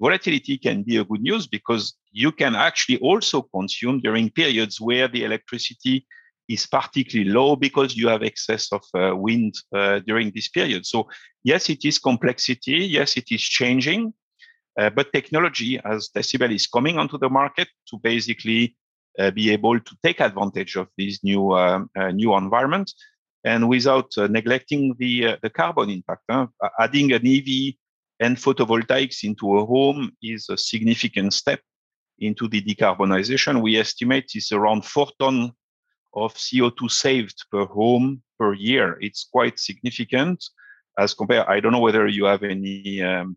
[0.00, 5.08] volatility can be a good news because you can actually also consume during periods where
[5.08, 6.06] the electricity
[6.48, 10.84] is particularly low because you have excess of uh, wind uh, during this period.
[10.86, 11.08] So
[11.44, 12.78] yes, it is complexity.
[12.78, 14.12] Yes, it is changing.
[14.78, 18.76] Uh, but technology, as dcbel is coming onto the market to basically
[19.18, 22.92] uh, be able to take advantage of this new uh, uh, new environment
[23.44, 26.22] and without uh, neglecting the uh, the carbon impact.
[26.30, 26.46] Huh?
[26.78, 27.74] Adding an EV
[28.20, 31.60] and photovoltaics into a home is a significant step
[32.18, 33.62] into the decarbonization.
[33.62, 35.52] We estimate it's around four ton
[36.14, 38.98] of CO2 saved per home per year.
[39.00, 40.44] It's quite significant
[40.98, 41.46] as compared.
[41.46, 43.36] I don't know whether you have any um,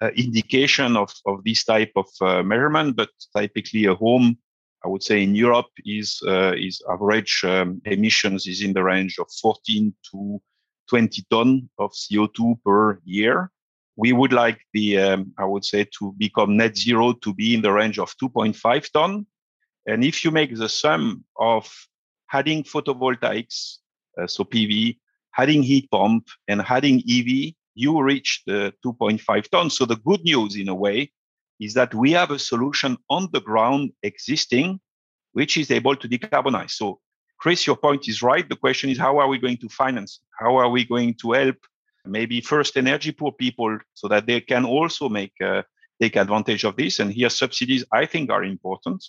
[0.00, 4.38] uh, indication of, of this type of uh, measurement, but typically a home
[4.84, 9.18] I would say in Europe is uh, is average um, emissions is in the range
[9.18, 10.40] of 14 to
[10.88, 13.50] 20 ton of CO2 per year.
[13.96, 17.62] We would like the um, I would say to become net zero to be in
[17.62, 19.26] the range of 2.5 ton.
[19.86, 21.72] And if you make the sum of
[22.32, 23.78] adding photovoltaics,
[24.20, 24.98] uh, so PV,
[25.36, 29.76] adding heat pump, and adding EV, you reach the 2.5 tons.
[29.76, 31.12] So the good news, in a way,
[31.60, 34.80] is that we have a solution on the ground existing,
[35.32, 36.72] which is able to decarbonize.
[36.72, 37.00] So,
[37.38, 38.48] Chris, your point is right.
[38.48, 40.20] The question is, how are we going to finance?
[40.38, 41.56] How are we going to help
[42.04, 45.62] maybe first energy poor people so that they can also make uh,
[46.00, 46.98] take advantage of this?
[46.98, 49.04] And here, subsidies, I think, are important,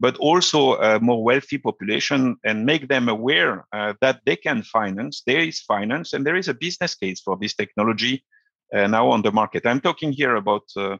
[0.00, 5.22] but also a more wealthy population and make them aware uh, that they can finance.
[5.26, 8.24] There is finance, and there is a business case for this technology
[8.74, 9.66] uh, now on the market.
[9.66, 10.96] I'm talking here about uh,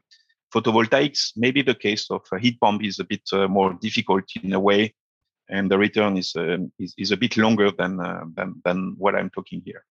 [0.53, 4.53] photovoltaics, maybe the case of a heat pump is a bit uh, more difficult in
[4.53, 4.93] a way,
[5.49, 9.15] and the return is um, is, is, a bit longer than, uh, than than what
[9.15, 9.83] I'm talking here.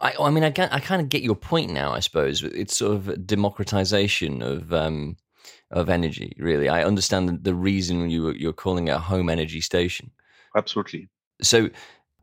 [0.00, 1.92] I, I mean, I, can I kind of get your point now.
[1.92, 5.16] I suppose it's sort of democratization of um,
[5.70, 6.34] of energy.
[6.38, 10.10] Really, I understand the reason you you're calling it a home energy station.
[10.56, 11.08] Absolutely.
[11.42, 11.68] So,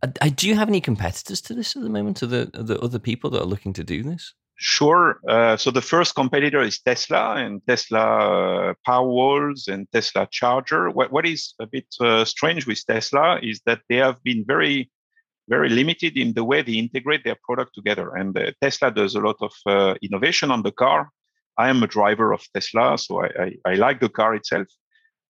[0.01, 2.23] uh, do you have any competitors to this at the moment?
[2.23, 4.33] Are the, are the other people that are looking to do this?
[4.63, 5.19] Sure.
[5.27, 10.91] Uh, so the first competitor is Tesla and Tesla uh, Powerwalls and Tesla Charger.
[10.91, 14.91] What, what is a bit uh, strange with Tesla is that they have been very,
[15.49, 18.15] very limited in the way they integrate their product together.
[18.15, 21.09] And uh, Tesla does a lot of uh, innovation on the car.
[21.57, 23.29] I am a driver of Tesla, so I,
[23.65, 24.67] I, I, like the car itself.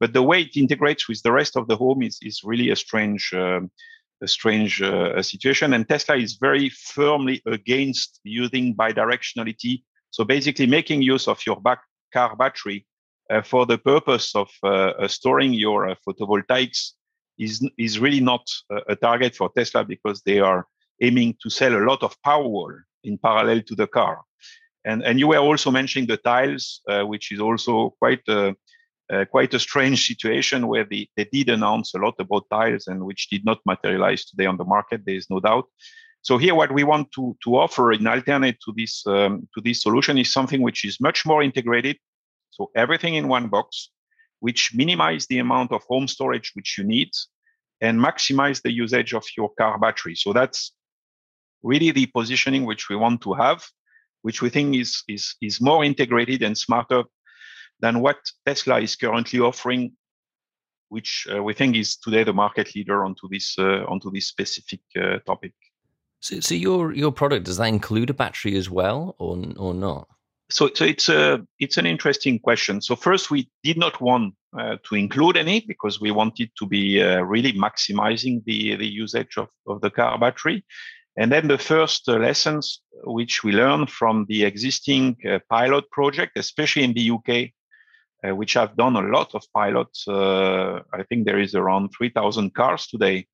[0.02, 2.76] But the way it integrates with the rest of the home is, is really a
[2.76, 3.72] strange um,
[4.22, 5.74] a strange uh, situation.
[5.74, 9.84] And Tesla is very firmly against using bidirectionality.
[10.12, 11.80] So basically making use of your back
[12.14, 12.86] car battery
[13.30, 16.92] uh, for the purpose of uh, uh storing your uh, photovoltaics
[17.40, 18.46] is, is really not
[18.88, 20.68] a, target for Tesla because they are
[21.02, 24.22] aiming to sell a lot of Powerwall in parallel to the car.
[24.86, 28.22] And, and you were also mentioning the tiles, uh, which is also quite
[29.12, 33.04] uh, quite a strange situation where they, they did announce a lot about tiles and
[33.04, 35.02] which did not materialize today on the market.
[35.06, 35.66] There is no doubt.
[36.22, 39.82] So here, what we want to, to offer in alternate to this um, to this
[39.82, 41.98] solution is something which is much more integrated.
[42.52, 43.90] So everything in one box,
[44.40, 47.10] which minimize the amount of home storage which you need,
[47.82, 50.16] and maximize the usage of your car battery.
[50.16, 50.74] So that's
[51.64, 53.66] really the positioning which we want to have,
[54.22, 57.04] which we think is is is more integrated and smarter
[57.82, 59.94] than what Tesla is currently offering,
[60.90, 64.82] which uh, we think is today the market leader onto this uh, onto this specific
[64.96, 65.54] uh, topic.
[66.20, 70.08] So, so your your product does that include a battery as well, or or not?
[70.52, 72.82] So, so it's a it's an interesting question.
[72.82, 77.02] So first, we did not want uh, to include any because we wanted to be
[77.02, 80.64] uh, really maximizing the the usage of, of the car battery.
[81.18, 86.38] And then the first uh, lessons which we learned from the existing uh, pilot project,
[86.38, 87.52] especially in the UK,
[88.28, 90.08] uh, which have done a lot of pilots.
[90.08, 93.28] Uh, I think there is around 3,000 cars today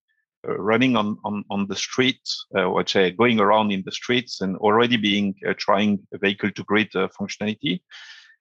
[0.47, 4.55] uh, running on, on, on the streets, uh, which going around in the streets and
[4.57, 7.81] already being uh, trying a vehicle to grid functionality.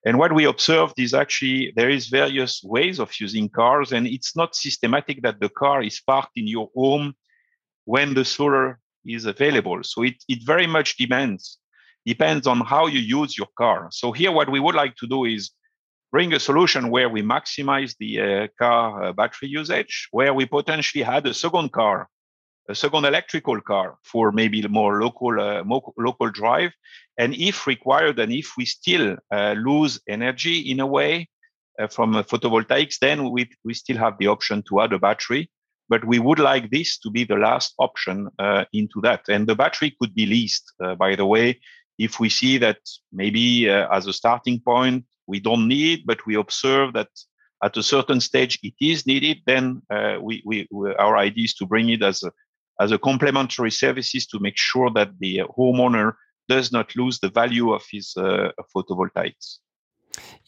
[0.05, 4.37] And what we observed is actually there is various ways of using cars, and it's
[4.37, 7.15] not systematic that the car is parked in your home
[7.87, 9.83] when the solar is available.
[9.83, 11.59] So it, it very much depends
[12.07, 13.89] depends on how you use your car.
[13.91, 15.51] So here, what we would like to do is
[16.17, 21.05] bring a solution where we maximize the uh, car uh, battery usage, where we potentially
[21.05, 22.09] had a second car,
[22.71, 26.73] a second electrical car for maybe more local, uh, more local drive.
[27.19, 31.29] And if required, and if we still uh, lose energy in a way
[31.79, 35.51] uh, from photovoltaics, then we, we still have the option to add a battery.
[35.91, 39.29] But we would like this to be the last option uh, into that.
[39.29, 41.61] And the battery could be leased, by the way,
[41.99, 42.79] if we see that
[43.13, 47.09] maybe as a starting point, we don't need, but we observe that
[47.63, 51.55] at a certain stage it is needed, then uh, we, we, we, our idea is
[51.55, 52.31] to bring it as a,
[52.81, 56.13] as a complementary services to make sure that the homeowner
[56.49, 59.59] does not lose the value of his uh, photovoltaics.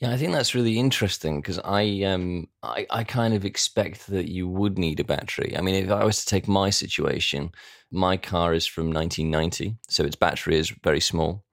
[0.00, 4.28] Yeah, I think that's really interesting because I um I, I kind of expect that
[4.28, 5.54] you would need a battery.
[5.57, 7.50] I mean, if I was to take my situation,
[7.90, 11.44] my car is from 1990, so its battery is very small,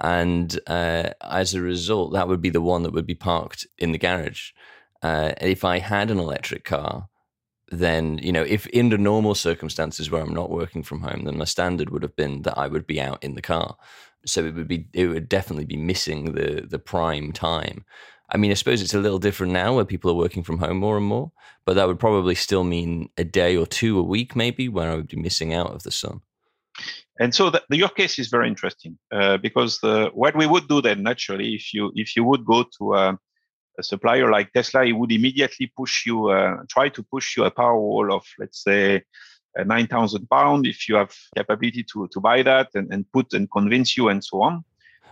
[0.00, 3.92] and uh, as a result, that would be the one that would be parked in
[3.92, 4.50] the garage.
[5.02, 7.08] Uh, if I had an electric car,
[7.70, 11.38] then you know, if in the normal circumstances where I'm not working from home, then
[11.38, 13.76] my standard would have been that I would be out in the car
[14.24, 17.84] so it would be it would definitely be missing the the prime time.
[18.30, 20.78] I mean, I suppose it's a little different now where people are working from home
[20.78, 21.30] more and more,
[21.64, 24.96] but that would probably still mean a day or two a week, maybe, where I
[24.96, 26.22] would be missing out of the sun.
[27.18, 30.82] And so the, your case is very interesting uh, because the, what we would do
[30.82, 33.18] then naturally, if you if you would go to a,
[33.78, 37.50] a supplier like Tesla, he would immediately push you, uh, try to push you a
[37.50, 39.00] Powerwall of let's say uh,
[39.58, 43.50] Uh, 9,000 pounds if you have capability to, to buy that and, and put and
[43.50, 44.64] convince you and so on.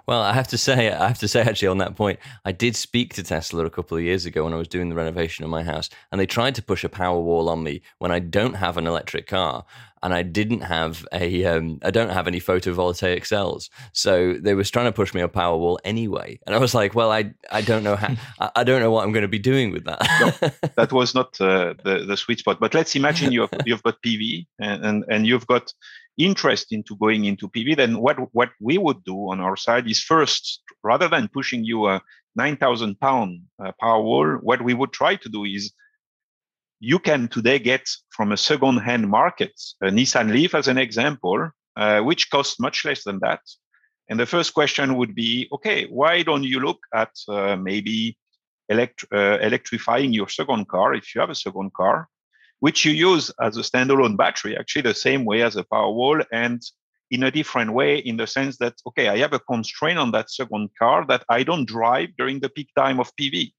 [0.06, 2.76] Well, I have to say, I have to say, actually, on that point, I did
[2.76, 5.50] speak to Tesla a couple of years ago when I was doing the renovation of
[5.50, 8.76] my house, and they tried to push a Powerwall on me when I don't have
[8.76, 9.64] an electric car
[10.04, 14.70] and I didn't have a, um, I don't have any photovoltaic cells, so they was
[14.70, 17.82] trying to push me a Powerwall anyway, and I was like, well, I, I don't
[17.82, 18.14] know how,
[18.54, 20.00] I don't know what I'm going to be doing with that.
[20.20, 22.60] no, that was not uh, the the sweet spot.
[22.60, 25.72] But let's imagine you have you've got PV and, and and you've got
[26.16, 30.00] interest into going into PV, then what, what we would do on our side is
[30.00, 32.00] first, rather than pushing you a
[32.36, 35.72] 9,000 pound uh, power wall, what we would try to do is
[36.84, 41.50] you can today get from a second hand market, a Nissan Leaf as an example,
[41.76, 43.40] uh, which costs much less than that.
[44.08, 48.18] And the first question would be, okay, why don't you look at uh, maybe
[48.68, 52.08] elect- uh, electrifying your second car if you have a second car?
[52.60, 56.62] which you use as a standalone battery, actually the same way as a Powerwall and
[57.10, 60.30] in a different way in the sense that, okay, I have a constraint on that
[60.30, 63.52] second car that I don't drive during the peak time of PV.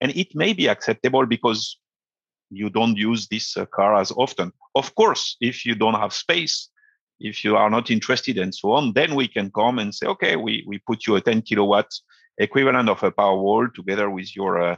[0.00, 1.78] And it may be acceptable because
[2.50, 4.52] you don't use this uh, car as often.
[4.74, 6.68] Of course, if you don't have space,
[7.20, 10.36] if you are not interested and so on, then we can come and say, okay,
[10.36, 11.88] we, we put you a 10 kilowatt
[12.38, 14.76] equivalent of a Powerwall together with your uh,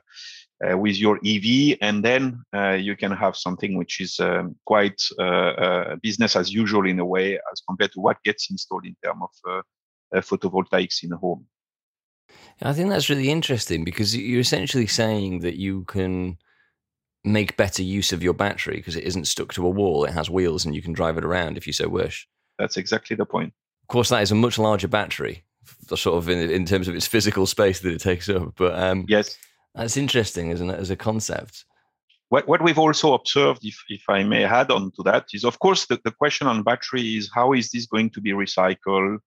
[0.62, 5.00] uh, with your EV, and then uh, you can have something which is um, quite
[5.18, 8.94] uh, uh, business as usual in a way as compared to what gets installed in
[9.02, 9.64] terms of
[10.24, 11.44] photovoltaics in a home.
[12.60, 16.38] I think that's really interesting because you're essentially saying that you can
[17.24, 20.30] make better use of your battery because it isn't stuck to a wall; it has
[20.30, 22.28] wheels, and you can drive it around if you so wish.
[22.58, 23.52] That's exactly the point.
[23.82, 25.44] Of course, that is a much larger battery,
[25.94, 28.54] sort of in, in terms of its physical space that it takes up.
[28.56, 29.36] But um, yes,
[29.74, 31.64] that's interesting, isn't it, as a concept?
[32.28, 35.58] What, what we've also observed, if, if I may add on to that, is of
[35.58, 39.18] course the, the question on battery is how is this going to be recycled?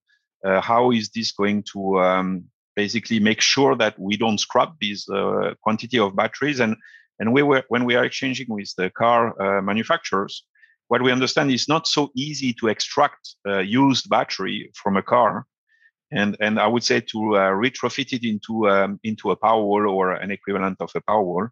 [0.43, 5.07] Uh, how is this going to um, basically make sure that we don't scrap these
[5.09, 6.59] uh, quantity of batteries?
[6.59, 6.77] And
[7.20, 10.43] and we were when we are exchanging with the car uh, manufacturers,
[10.88, 15.45] what we understand is not so easy to extract uh, used battery from a car
[16.11, 20.11] and and I would say to uh, retrofit it into um, into a Powerwall or
[20.11, 21.49] an equivalent of a Powerwall.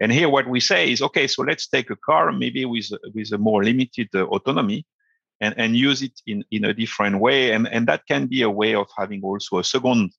[0.00, 3.32] And here, what we say is, okay, so let's take a car maybe with with
[3.32, 4.84] a more limited uh, autonomy,
[5.40, 8.50] and and use it in in a different way, and and that can be a
[8.50, 10.12] way of having also a second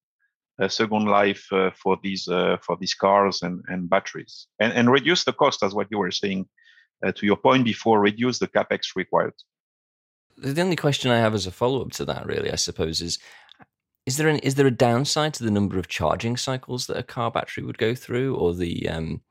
[0.59, 4.91] a second life uh, for these uh, for these cars and and batteries, and and
[4.91, 6.47] reduce the cost, as what you were saying.
[7.05, 9.33] Uh, to your point before, reduce the capex required.
[10.35, 13.19] The only question I have as a follow up to that, really, I suppose, is
[14.07, 17.03] is there an, is there a downside to the number of charging cycles that a
[17.03, 19.21] car battery would go through, or the um,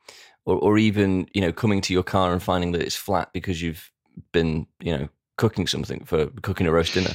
[0.44, 3.62] or, or even you know coming to your car and finding that it's flat because
[3.62, 3.90] you've
[4.32, 5.08] been you know
[5.38, 7.14] cooking something for cooking a roast dinner?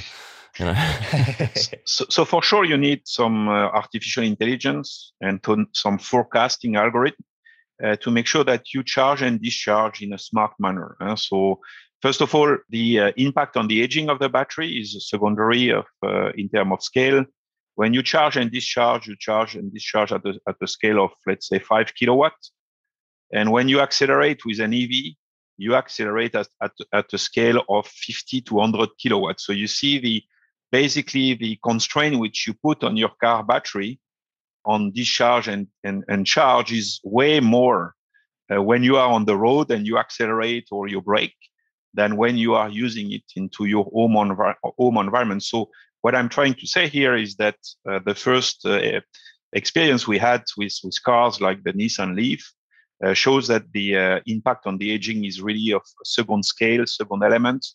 [0.58, 0.74] You know?
[1.84, 7.24] so, so, for sure you need some uh, artificial intelligence and to, some forecasting algorithm
[7.82, 10.96] uh, to make sure that you charge and discharge in a smart manner.
[11.00, 11.60] Uh, so
[12.02, 15.84] First of all, the uh, impact on the aging of the battery is secondary of,
[16.04, 17.24] uh, in terms of scale.
[17.76, 21.12] When you charge and discharge, you charge and discharge at the, at the scale of,
[21.28, 22.50] let's say, five kilowatts.
[23.32, 25.14] And when you accelerate with an EV,
[25.58, 29.46] you accelerate at, at, at a scale of 50 to 100 kilowatts.
[29.46, 30.24] So you see the
[30.72, 34.00] basically the constraint which you put on your car battery
[34.64, 37.94] on discharge and, and, and charge is way more
[38.52, 41.36] uh, when you are on the road and you accelerate or you brake
[41.94, 45.42] than when you are using it into your home, env- home environment.
[45.42, 45.68] So
[46.00, 47.56] what I'm trying to say here is that
[47.88, 49.00] uh, the first uh,
[49.52, 52.50] experience we had with, with cars like the Nissan Leaf
[53.04, 57.22] uh, shows that the uh, impact on the aging is really of second scale, second
[57.22, 57.66] element,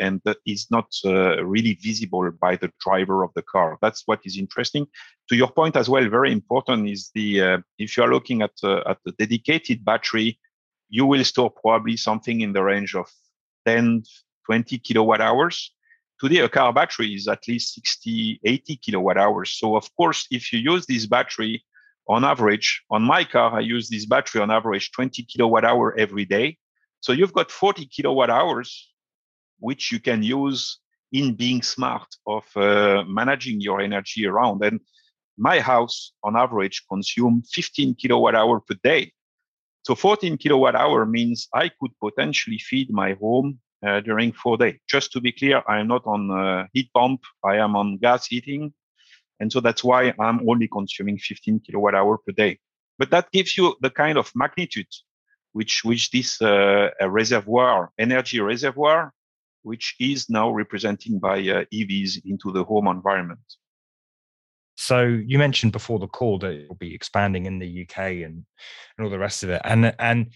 [0.00, 3.78] and that is not uh, really visible by the driver of the car.
[3.82, 4.86] That's what is interesting.
[5.28, 8.52] To your point as well, very important is the uh, if you are looking at
[8.64, 10.38] at the dedicated battery,
[10.88, 13.06] you will store probably something in the range of
[13.66, 14.02] 10,
[14.46, 15.72] 20 kilowatt hours
[16.20, 19.52] Today, a car battery is at least 60, 80 kilowatt hours.
[19.52, 21.64] So, of course, if you use this battery
[22.06, 26.26] on average, on my car, I use this battery on average 20 kilowatt hour every
[26.26, 26.58] day.
[27.00, 28.92] So, you've got 40 kilowatt hours,
[29.60, 30.78] which you can use
[31.12, 34.64] in being smart of uh, managing your energy around.
[34.64, 34.80] And
[35.36, 39.12] my house, on average, consume 15 kilowatt hour per day.
[39.82, 44.78] So 14 kilowatt hour means I could potentially feed my home uh, during four days.
[44.88, 47.22] Just to be clear, I am not on uh, heat pump.
[47.44, 48.74] I am on gas heating.
[49.40, 52.58] And so that's why I'm only consuming 15 kilowatt hour per day.
[52.98, 54.88] But that gives you the kind of magnitude
[55.52, 59.12] which, which this uh, reservoir, energy reservoir,
[59.62, 63.40] which is now representing by uh, EVs into the home environment.
[64.76, 68.44] So you mentioned before the call that it will be expanding in the UK and,
[68.96, 69.60] and all the rest of it.
[69.64, 70.32] And and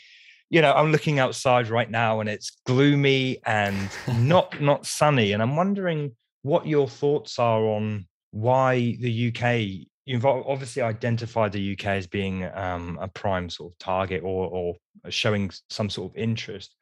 [0.51, 5.33] you know, I'm looking outside right now and it's gloomy and not not sunny.
[5.33, 11.73] And I'm wondering what your thoughts are on why the UK you've obviously identified the
[11.73, 14.75] UK as being um, a prime sort of target or, or
[15.11, 16.77] showing some sort of interest.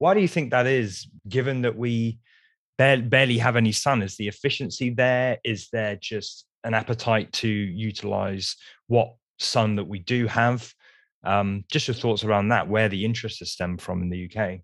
[0.00, 2.18] Why do you think that is, given that we
[2.78, 4.02] barely have any sun?
[4.02, 5.36] Is the efficiency there?
[5.44, 10.72] Is there just an appetite to utilize what sun that we do have?
[11.22, 14.60] Um, just your thoughts around that, where the interest has stemmed from in the UK.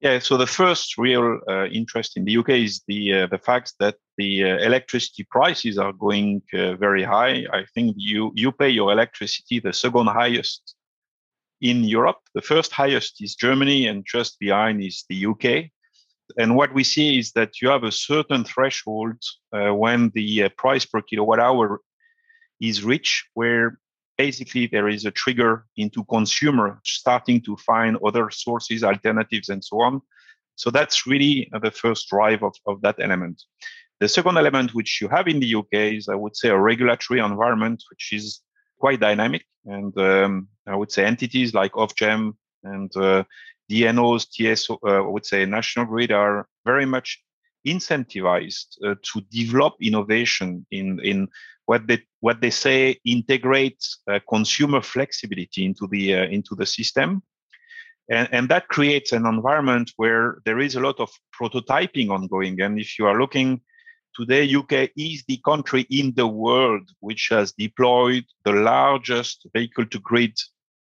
[0.00, 3.74] Yeah, so the first real uh, interest in the UK is the uh, the fact
[3.78, 7.44] that the uh, electricity prices are going uh, very high.
[7.52, 10.71] I think you you pay your electricity the second highest
[11.62, 12.18] in Europe.
[12.34, 15.70] The first highest is Germany, and just behind is the UK.
[16.36, 19.16] And what we see is that you have a certain threshold
[19.52, 21.80] uh, when the uh, price per kilowatt hour
[22.60, 23.78] is reached, where
[24.18, 29.80] basically there is a trigger into consumer starting to find other sources, alternatives, and so
[29.80, 30.00] on.
[30.56, 33.42] So that's really the first drive of, of that element.
[34.00, 37.20] The second element, which you have in the UK, is I would say a regulatory
[37.20, 38.40] environment, which is
[38.82, 39.44] quite dynamic.
[39.64, 42.20] And um, I would say entities like Ofgem
[42.64, 43.22] and uh,
[43.70, 47.08] DNOs, TSO, uh, I would say National Grid are very much
[47.64, 51.28] incentivized uh, to develop innovation in, in
[51.66, 57.22] what they what they say integrates uh, consumer flexibility into the uh, into the system
[58.08, 62.60] And, and that creates an environment where there is a lot of prototyping ongoing.
[62.60, 63.60] And if you are looking
[64.14, 69.98] today, UK is the country in the world which has deployed the largest vehicle to
[70.00, 70.36] grid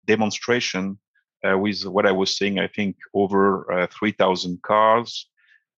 [0.06, 0.98] demonstration
[1.44, 5.28] uh, with what I was saying, I think over uh, 3,000 cars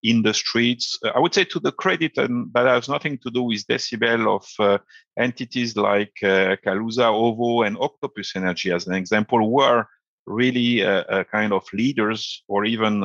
[0.02, 0.98] in the streets.
[1.02, 4.36] Uh, I would say to the credit, and that has nothing to do with dcbel
[4.36, 4.78] of uh,
[5.18, 9.86] entities like uh, OVO, and Octopus Energy, as an example, were
[10.26, 13.02] really uh, kind of leaders, or even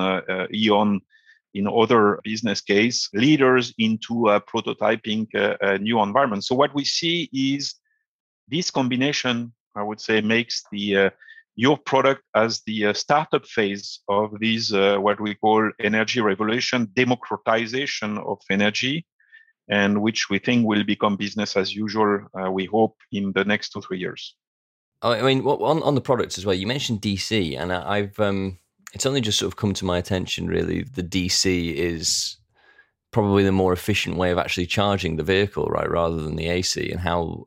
[0.54, 1.02] E.ON
[1.54, 6.46] in other business case, leaders into a prototyping a new environment.
[6.46, 7.76] So what we see is
[8.48, 11.12] this combination, I would say, makes the
[11.60, 16.88] your product as the uh, startup phase of this uh, what we call energy revolution
[16.96, 19.06] democratization of energy
[19.68, 23.72] and which we think will become business as usual uh, we hope in the next
[23.72, 24.36] two three years
[25.02, 27.30] i mean on, on the products as well you mentioned dc
[27.60, 28.58] and i've um,
[28.94, 32.38] it's only just sort of come to my attention really the dc is
[33.12, 36.92] probably the more efficient way of actually charging the vehicle right rather than the ac
[36.92, 37.44] and how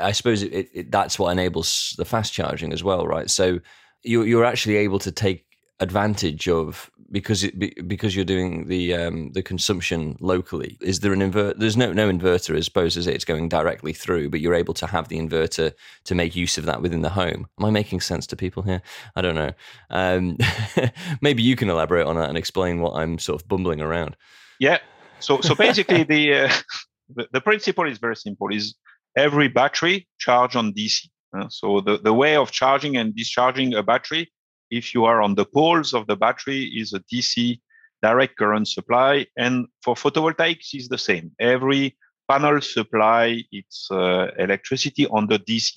[0.00, 3.28] I suppose it, it, that's what enables the fast charging as well, right?
[3.28, 3.60] So
[4.02, 5.44] you, you're actually able to take
[5.80, 10.76] advantage of because it, because you're doing the um, the consumption locally.
[10.80, 11.58] Is there an invert?
[11.58, 13.14] There's no no inverter, I suppose, is it?
[13.14, 15.72] It's going directly through, but you're able to have the inverter
[16.04, 17.48] to make use of that within the home.
[17.58, 18.82] Am I making sense to people here?
[19.16, 19.52] I don't know.
[19.90, 20.38] Um,
[21.20, 24.16] maybe you can elaborate on that and explain what I'm sort of bumbling around.
[24.60, 24.78] Yeah.
[25.20, 26.52] So so basically the, uh,
[27.14, 28.52] the the principle is very simple.
[28.52, 28.74] Is
[29.16, 31.08] every battery charge on DC.
[31.36, 34.32] Uh, so the, the way of charging and discharging a battery,
[34.70, 37.60] if you are on the poles of the battery, is a DC
[38.02, 39.26] direct current supply.
[39.36, 41.32] And for photovoltaics, is the same.
[41.40, 41.96] Every
[42.28, 45.72] panel supply its uh, electricity on the DC.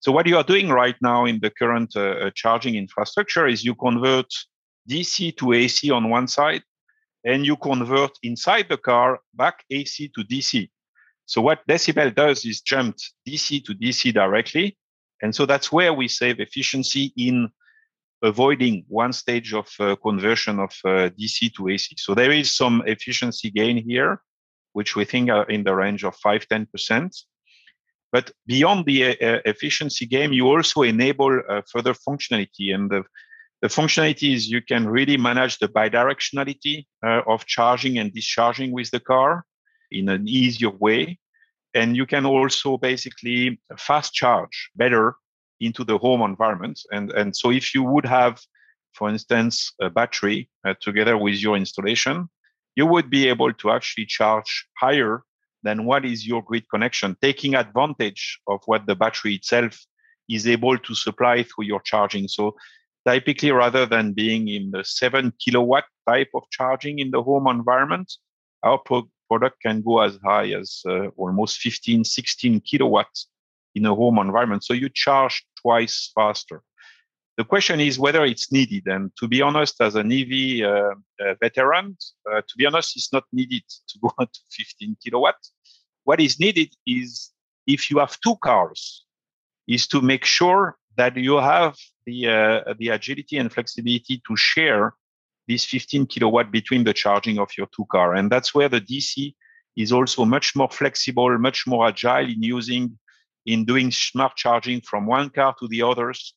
[0.00, 3.64] So what you are doing right now in the current uh, uh charging infrastructure is
[3.64, 4.30] you convert
[4.88, 6.62] DC to AC on one side,
[7.24, 10.68] and you convert inside the car back AC to DC.
[11.26, 12.96] So what dcbel does is jump
[13.28, 14.78] DC to DC directly.
[15.22, 17.50] And so that's where we save efficiency in
[18.26, 21.94] avoiding one stage of uh, conversion of uh, DC to AC.
[21.96, 24.20] So there is some efficiency gain here,
[24.72, 27.16] which we think are in the range of 5 10%.
[28.12, 32.74] But beyond the uh, efficiency gain, you also enable uh, further functionality.
[32.74, 33.02] And the,
[33.62, 38.90] the functionality is you can really manage the bidirectionality uh, of charging and discharging with
[38.90, 39.44] the car
[39.90, 41.18] in an easier way.
[41.74, 45.16] And you can also basically fast charge better
[45.60, 46.80] into the home environment.
[46.92, 48.40] And, and so if you would have,
[48.92, 52.28] for instance, a battery uh, together with your installation,
[52.74, 55.22] you would be able to actually charge higher
[55.62, 59.78] than what is your grid connection, taking advantage of what the battery itself
[60.28, 62.28] is able to supply through your charging.
[62.28, 62.56] So
[63.08, 68.12] typically, rather than being in the seven kilowatt type of charging in the home environment,
[68.62, 73.28] our pro- product can go as high as uh, almost 15, 16 kilowatts
[73.76, 74.64] in a home environment.
[74.64, 76.62] So you charge twice faster.
[77.36, 78.84] The question is whether it's needed.
[78.86, 81.96] And to be honest, as an EV uh, uh, veteran,
[82.30, 85.36] uh, to be honest, it's not needed to go to 15 kilowatt.
[86.04, 87.30] What is needed is
[87.66, 89.04] if you have two cars,
[89.68, 91.74] is to make sure that you have
[92.06, 94.94] the uh, the agility and flexibility to share
[95.48, 98.14] this 15 kilowatt between the charging of your two car.
[98.14, 99.34] And that's where the DC
[99.76, 102.98] is also much more flexible, much more agile in using,
[103.46, 106.34] in doing smart charging from one car to the others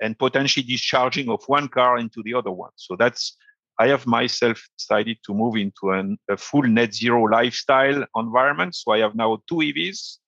[0.00, 2.70] and potentially discharging of one car into the other one.
[2.76, 3.36] So that's,
[3.78, 8.74] I have myself decided to move into an, a full net zero lifestyle environment.
[8.74, 10.18] So I have now two EVs.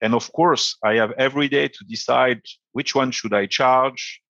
[0.00, 2.42] And of course, I have every day to decide
[2.72, 4.20] which one should I charge,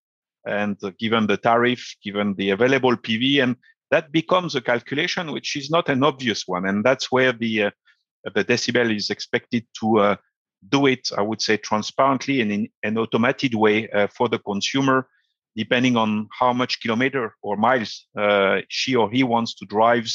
[0.46, 3.56] and given the tariff, given the available PV, and
[3.90, 7.70] that becomes a calculation which is not an obvious one, and that's where the uh,
[8.34, 10.16] the dcbel is expected to uh,
[10.68, 11.10] do it.
[11.16, 15.08] I would say transparently and in an automated way uh, for the consumer,
[15.56, 20.08] depending on how much kilometer or miles uh, she or he wants to drive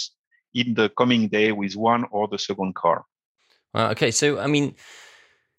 [0.53, 3.05] in the coming day with one or the second car.
[3.75, 4.75] okay, so I mean.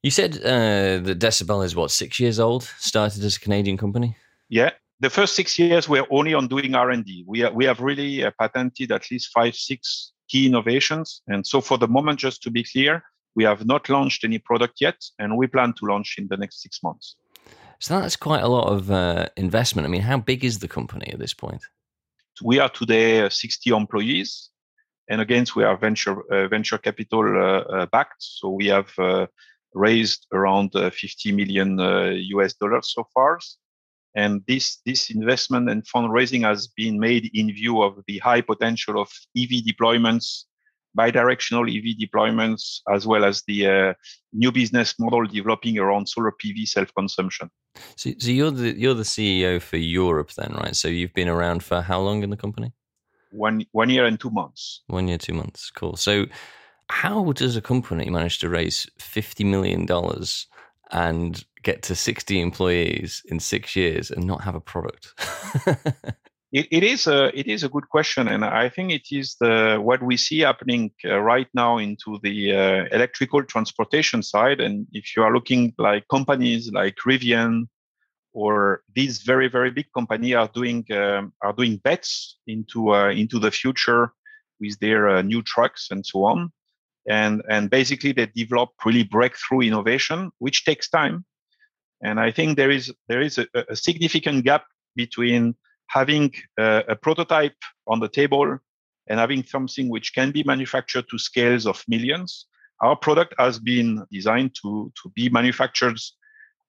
[0.03, 2.63] You said uh, that dcbel is what six years old.
[2.79, 4.17] Started as a Canadian company.
[4.49, 4.71] Yeah,
[5.01, 7.25] the first six years we're only on doing R&D.
[7.27, 11.23] We, we have really uh, patented at least five, six key innovations.
[11.27, 13.03] And so for the moment, just to be clear,
[13.35, 16.63] we have not launched any product yet, and we plan to launch in the next
[16.63, 17.17] six months.
[17.79, 19.87] So that's quite a lot of uh, investment.
[19.87, 21.63] I mean, how big is the company at this point?
[22.43, 24.51] We are today uh, 60 employees,
[25.09, 28.23] and again, we are venture uh, venture capital uh, uh, backed.
[28.23, 28.91] So we have
[29.73, 33.39] raised around 50 million US dollars so far
[34.15, 39.01] And this, this investment and fundraising has been made in view of the high potential
[39.01, 40.45] of EV deployments,
[40.99, 43.95] bidirectional EV deployments, as well as the uh,
[44.33, 47.51] new business model developing around solar PV self-consumption.
[47.97, 50.75] So, so you're the you're the CEO for Europe, then, right?
[50.75, 52.73] So you've been around for how long in the company?
[53.31, 54.83] One one year and two months.
[54.89, 55.71] One year, two months.
[55.71, 55.97] Cool.
[55.97, 56.27] So,
[56.89, 60.47] how does a company manage to raise fifty million dollars
[60.93, 65.15] and get to 60 employees in six years and not have a product?
[66.53, 69.79] it, it is a it is a good question, and I think it is the
[69.81, 74.61] what we see happening uh, right now into the uh, electrical transportation side.
[74.61, 77.69] And if you are looking like companies like Rivian
[78.33, 83.39] or these very very big companies are doing um, are doing bets into uh, into
[83.39, 84.13] the future
[84.61, 86.53] with their uh, new trucks and so on
[87.09, 91.25] and and basically they develop really breakthrough innovation which takes time
[92.03, 94.65] and i think there is there is a, a significant gap
[94.97, 95.55] between
[95.91, 98.59] having a, a, prototype on the table
[99.09, 102.47] and having something which can be manufactured to scales of millions
[102.81, 105.99] our product has been designed to to be manufactured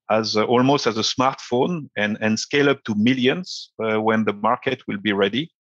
[0.10, 4.82] as almost as a smartphone and and scale up to millions uh, when the market
[4.88, 5.52] will be ready.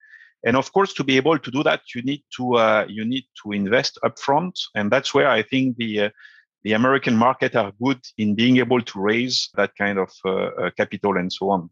[0.46, 3.26] And of course to be able to do that you need to uh, you need
[3.44, 4.54] to invest upfront.
[4.76, 6.10] And that's where i think the uh,
[6.64, 10.32] the american market are good in being able to raise that kind of uh,
[10.62, 11.70] uh capital and so on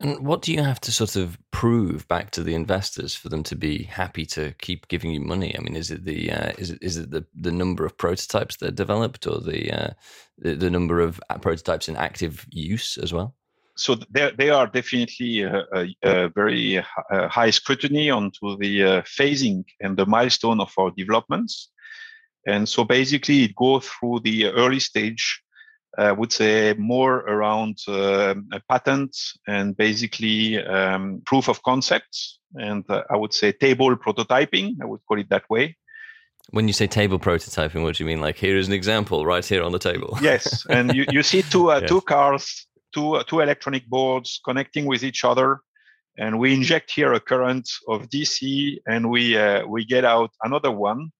[0.00, 3.42] and what do you have to sort of prove back to the investors for them
[3.44, 5.56] to be happy to keep giving you money?
[5.56, 8.56] I mean, is it the uh, is it is it the, the number of prototypes
[8.56, 9.90] that developed, or the, uh,
[10.38, 13.34] the the number of prototypes in active use as well?
[13.76, 19.02] so there, they are definitely a, a, a very uh, high scrutiny onto the uh,
[19.02, 21.70] phasing and the milestone of our developments.
[22.46, 25.42] And so basically it goes through the early stage,
[25.98, 29.16] I would say more around uh, a patent
[29.46, 32.38] and basically um, proof of concepts.
[32.54, 35.76] And uh, I would say table prototyping, I would call it that way.
[36.50, 38.20] When you say table prototyping, what do you mean?
[38.20, 40.16] Like here is an example right here on the table.
[40.22, 41.88] yes, and you, you see two uh, yes.
[41.88, 42.66] two cars
[42.96, 45.60] two, two electronic boards connecting with each other.
[46.18, 50.70] And we inject here a current of DC and we, uh, we get out another
[50.70, 51.10] one.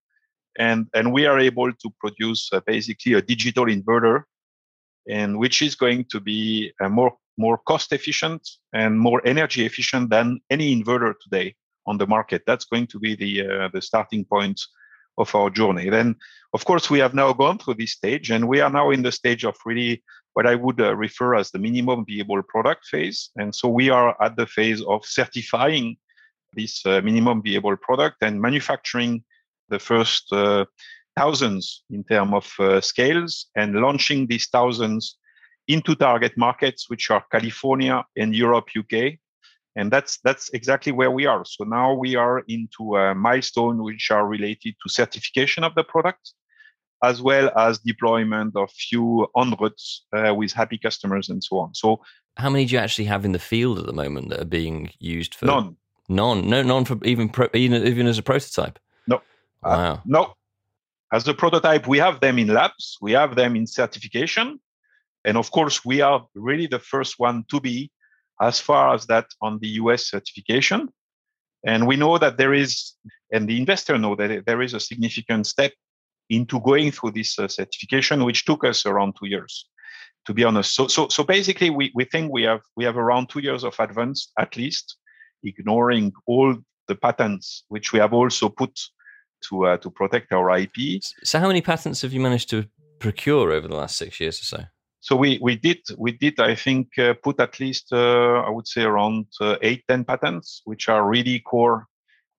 [0.59, 4.23] And, and we are able to produce uh, basically a digital inverter
[5.09, 10.11] and which is going to be uh, more, more cost efficient and more energy efficient
[10.11, 11.55] than any inverter today
[11.87, 12.43] on the market.
[12.47, 14.61] That's going to be the, uh, the starting point
[15.19, 15.89] of our journey.
[15.89, 16.17] Then,
[16.53, 19.13] of course, we have now gone through this stage and we are now in the
[19.13, 20.03] stage of really
[20.35, 23.31] what I would uh, refer as the minimum viable product phase.
[23.37, 25.97] And so we are at the phase of certifying
[26.53, 29.25] this uh, minimum viable product and manufacturing
[29.69, 30.65] the first uh,
[31.17, 35.17] thousands in terms of uh, scales and launching these thousands
[35.69, 39.15] into target markets, which are California and Europe, UK.
[39.79, 41.45] And that's that's exactly where we are.
[41.45, 46.33] So now we are into a milestone which are related to certification of the product
[47.05, 51.75] as well as deployment of few hundreds uh, with happy customers and so on.
[51.75, 52.01] So,
[52.37, 54.91] how many do you actually have in the field at the moment that are being
[54.99, 55.47] used for?
[55.47, 55.77] None.
[56.09, 56.49] None.
[56.49, 58.79] No, none for even pro, even even as a prototype.
[59.07, 59.17] No.
[59.17, 59.21] Uh,
[59.63, 59.93] wow.
[59.93, 60.35] Uh, no.
[61.17, 62.99] As a prototype, we have them in labs.
[63.01, 64.61] We have them in certification,
[65.25, 67.91] and of course, we are really the first one to be
[68.39, 70.91] as far as that on the US certification.
[71.65, 72.93] And we know that there is,
[73.33, 75.73] and the investor know that there is a significant step
[76.29, 79.71] into going through this uh, certification, which took us around two years,
[80.27, 80.75] to be honest.
[80.75, 83.75] So, so, so basically, we, we think we have we have around two years of
[83.79, 84.99] advance at least,
[85.43, 86.55] ignoring all
[86.89, 88.79] the patents which we have also put
[89.49, 91.03] to uh, to protect our IP.
[91.23, 92.67] So, how many patents have you managed to
[92.99, 94.65] procure over the last six years or so?
[95.01, 98.67] So we we did we did I think uh, put at least uh, I would
[98.67, 101.87] say around uh, eight ten patents, which are really core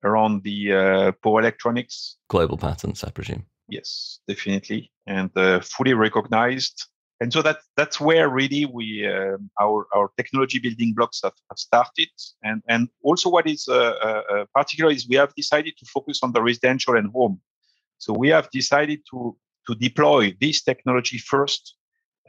[0.04, 2.18] around the uh, power electronics.
[2.30, 3.46] Global patents, I presume.
[3.70, 6.88] Yes, definitely, and uh, fully recognized.
[7.20, 11.58] And so that that's where really we uh, our our technology building blocks have, have
[11.58, 12.10] started.
[12.44, 16.20] And and also what is uh, uh, uh, particular is we have decided to focus
[16.22, 17.42] on the residential and home.
[17.98, 21.76] So we have decided to to deploy this technology first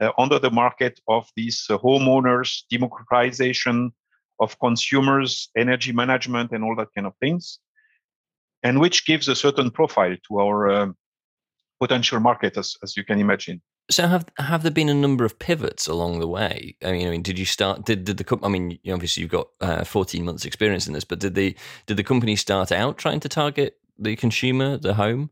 [0.01, 3.93] uh, under the market of these homeowners, democratization
[4.41, 7.59] of consumers, energy management, and all that kind of things,
[8.63, 10.97] and which gives a certain profile to our um,
[11.81, 13.61] potential market, as, as you can imagine.
[13.91, 16.77] So have have there been a number of pivots along the way?
[16.85, 17.87] I mean, I mean, did you start?
[17.87, 21.21] Did did the I mean, obviously you've got uh, fourteen months experience in this, but
[21.21, 25.31] did the did the company start out trying to target the consumer, the home?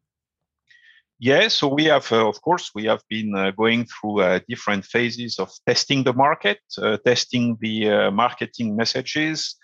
[1.18, 4.84] Yeah, so we have, uh, of course, we have been uh, going through uh, different
[4.84, 9.56] phases of testing the market, uh, testing the uh, marketing messages,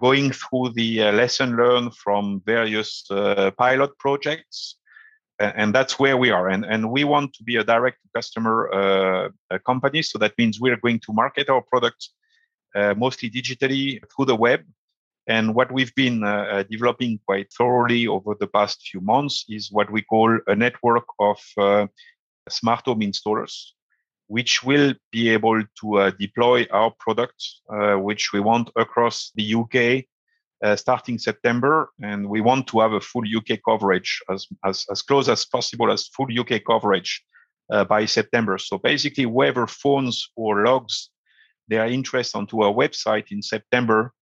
[0.00, 3.04] going through the uh, lesson learned from various
[3.56, 4.78] pilot projects,
[5.38, 6.48] and that's where we are.
[6.48, 9.30] And and we want to be a direct customer
[9.66, 12.08] company, so that means we're going to market our product
[12.96, 14.60] mostly digitally through the web
[15.26, 19.72] and what we've been uh, uh, developing quite thoroughly over the past few months is
[19.72, 21.86] what we call a network of uh,
[22.48, 23.72] smart home installers,
[24.28, 29.54] which will be able to uh, deploy our products, uh, which we want across the
[29.54, 30.04] UK
[30.64, 31.90] uh, starting September.
[32.02, 35.90] And we want to have a full UK coverage as, as, as close as possible
[35.90, 37.22] as full UK coverage
[37.88, 38.58] by September.
[38.58, 41.10] So basically, whoever phones or logs
[41.68, 44.12] their interest onto our website in September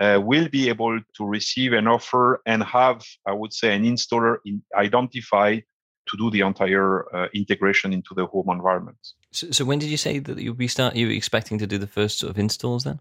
[0.00, 4.38] uh, will be able to receive an offer and have, I would say, an installer
[4.44, 5.60] in, identify
[6.06, 8.98] to do the entire uh, integration into the home environment.
[9.30, 10.96] So, so, when did you say that you'll be start?
[10.96, 13.00] You expecting to do the first sort of installs then?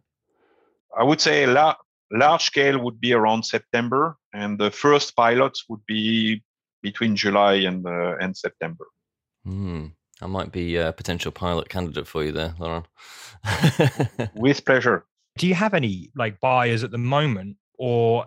[0.98, 1.76] I would say la-
[2.18, 6.44] large scale would be around September, and the first pilots would be
[6.82, 8.86] between July and uh, and September.
[9.48, 9.92] Mm.
[10.22, 12.86] I might be a potential pilot candidate for you there, Laurent.
[14.36, 15.06] With pleasure.
[15.38, 18.26] Do you have any like buyers at the moment, or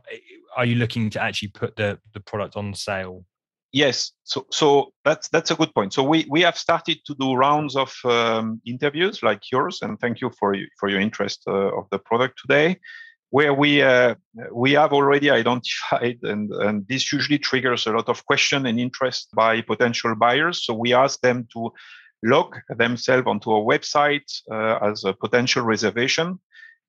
[0.57, 3.25] are you looking to actually put the the product on sale?
[3.73, 5.93] Yes, so so that's that's a good point.
[5.93, 10.21] So we we have started to do rounds of um, interviews like yours, and thank
[10.21, 12.79] you for for your interest uh, of the product today.
[13.31, 14.15] Where we uh,
[14.53, 19.29] we have already identified, and and this usually triggers a lot of question and interest
[19.35, 20.65] by potential buyers.
[20.65, 21.73] So we ask them to
[22.23, 26.39] log themselves onto our website uh, as a potential reservation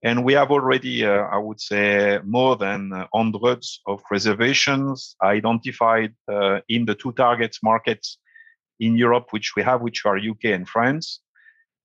[0.03, 6.13] and we have already, uh, I would say, more than uh, hundreds of reservations identified
[6.31, 8.19] uh, in the two targets markets
[8.79, 11.21] in Europe, which we have, which are UK and France,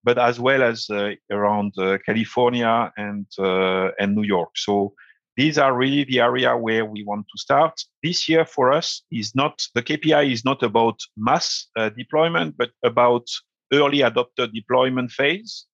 [0.03, 4.49] but as well as uh, around uh, California and uh, and New York.
[4.55, 4.93] So
[5.37, 7.73] these are really the area where we want to start.
[8.03, 13.25] This year for us is not the KPI is not about mass deployment, but about
[13.71, 15.65] early adopter deployment phase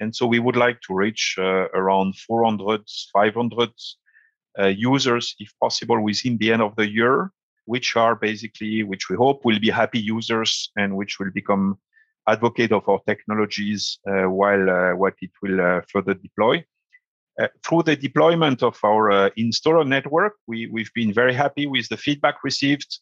[0.00, 2.80] and so we would like to reach around 400,
[3.12, 3.70] 500
[4.58, 7.30] uh, users, if possible, within the end of the year,
[7.66, 11.78] which are basically, which we hope will be happy users and which will become
[12.28, 16.64] advocate of our technologies uh, while uh, what it will uh, further deploy.
[17.40, 21.96] Uh, through the deployment of our installer network, we, we've been very happy with the
[21.96, 22.98] feedback received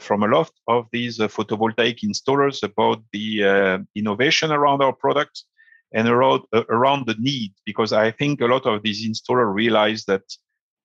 [0.00, 5.44] from a lot of these photovoltaic installers about the innovation around our products
[5.92, 10.04] and around uh, around the need because I think a lot of these installers realize
[10.06, 10.24] that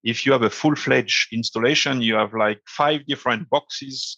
[0.03, 4.17] if you have a full-fledged installation, you have like five different boxes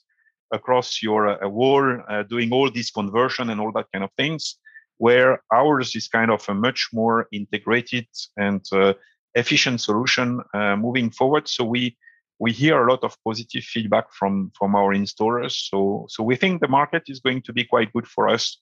[0.54, 4.56] across your uh, wall uh, doing all this conversion and all that kind of things.
[4.98, 8.94] Where ours is kind of a much more integrated and uh,
[9.36, 11.48] efficient solution uh, moving forward.
[11.48, 11.98] So we
[12.40, 15.56] we hear a lot of positive feedback from from our installers.
[15.70, 18.62] So so we think the market is going to be quite good for us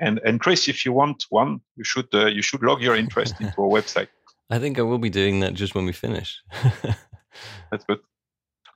[0.00, 3.34] and and Chris, if you want one, you should uh, you should log your interest
[3.40, 4.08] into our website.
[4.50, 6.42] I think I will be doing that just when we finish.
[7.70, 8.00] That's good.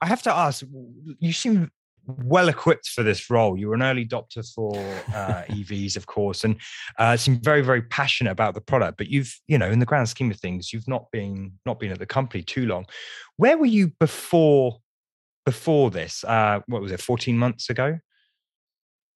[0.00, 0.64] I have to ask.
[1.18, 1.70] You seem
[2.06, 3.58] well equipped for this role.
[3.58, 4.76] You were an early adopter for
[5.14, 6.56] uh, EVs, of course, and
[6.98, 8.98] uh, seem very, very passionate about the product.
[8.98, 11.92] But you've, you know, in the grand scheme of things, you've not been not been
[11.92, 12.86] at the company too long.
[13.36, 14.80] Where were you before
[15.44, 16.24] before this?
[16.24, 17.00] Uh, what was it?
[17.00, 17.98] Fourteen months ago.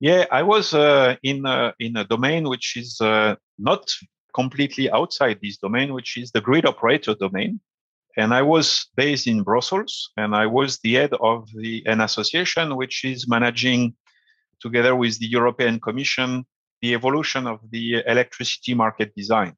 [0.01, 3.91] Yeah, I was uh, in uh, in a domain which is uh, not
[4.34, 7.61] completely outside this domain, which is the grid operator domain.
[8.19, 12.75] And I was based in Brussels, and I was the head of the an association
[12.75, 13.95] which is managing,
[14.61, 16.45] together with the European Commission,
[16.83, 19.55] the evolution of the electricity market design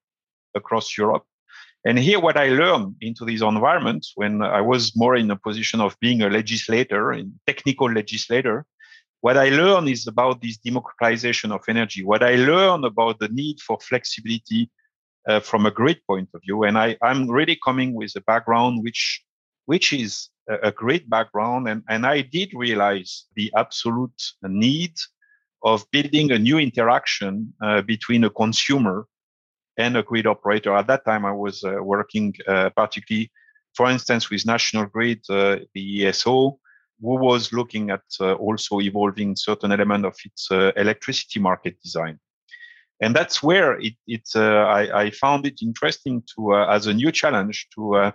[0.54, 1.24] across Europe.
[1.86, 5.80] And here, what I learned into these environments when I was more in a position
[5.80, 8.66] of being a legislator, a technical legislator,
[9.22, 12.04] what I learn is about this democratization of energy.
[12.04, 14.70] What I learn about the need for flexibility
[15.28, 18.82] uh, from a grid point of view, and I, I'm really coming with a background
[18.82, 19.22] which
[19.66, 24.94] which is a, a background, and, and I did realize the absolute need
[25.62, 29.06] of building a new interaction uh, between a consumer
[29.76, 30.74] and a grid operator.
[30.74, 33.30] At that time, I was uh, working uh, particularly,
[33.74, 36.58] for instance, with National Grid, uh, the ESO,
[37.00, 42.18] who was looking at uh, also evolving certain element of its electricity market design.
[43.02, 47.10] And that's where it, it uh, I, I, found it interesting to, as a new
[47.10, 48.12] challenge, to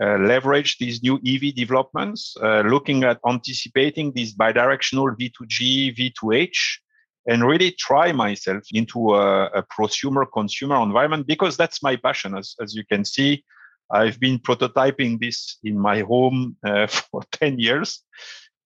[0.00, 6.78] uh, leverage these new EV developments, uh, looking at anticipating these bidirectional V2G, V2H,
[7.26, 12.36] and really try myself into a, a prosumer consumer environment because that's my passion.
[12.36, 13.44] As, as you can see,
[13.90, 18.02] I've been prototyping this in my home uh, for 10 years.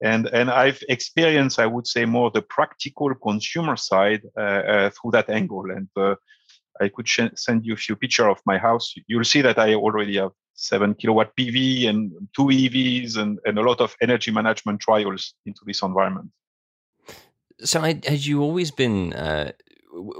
[0.02, 5.12] And, and I've experienced, I would say, more the practical consumer side uh, uh, through
[5.12, 5.70] that angle.
[5.70, 6.16] And uh,
[6.80, 8.92] I could sh- send you a few pictures of my house.
[9.06, 13.62] You'll see that I already have seven kilowatt PV and two EVs and, and a
[13.62, 16.30] lot of energy management trials into this environment.
[17.62, 19.52] So, had you always been, uh,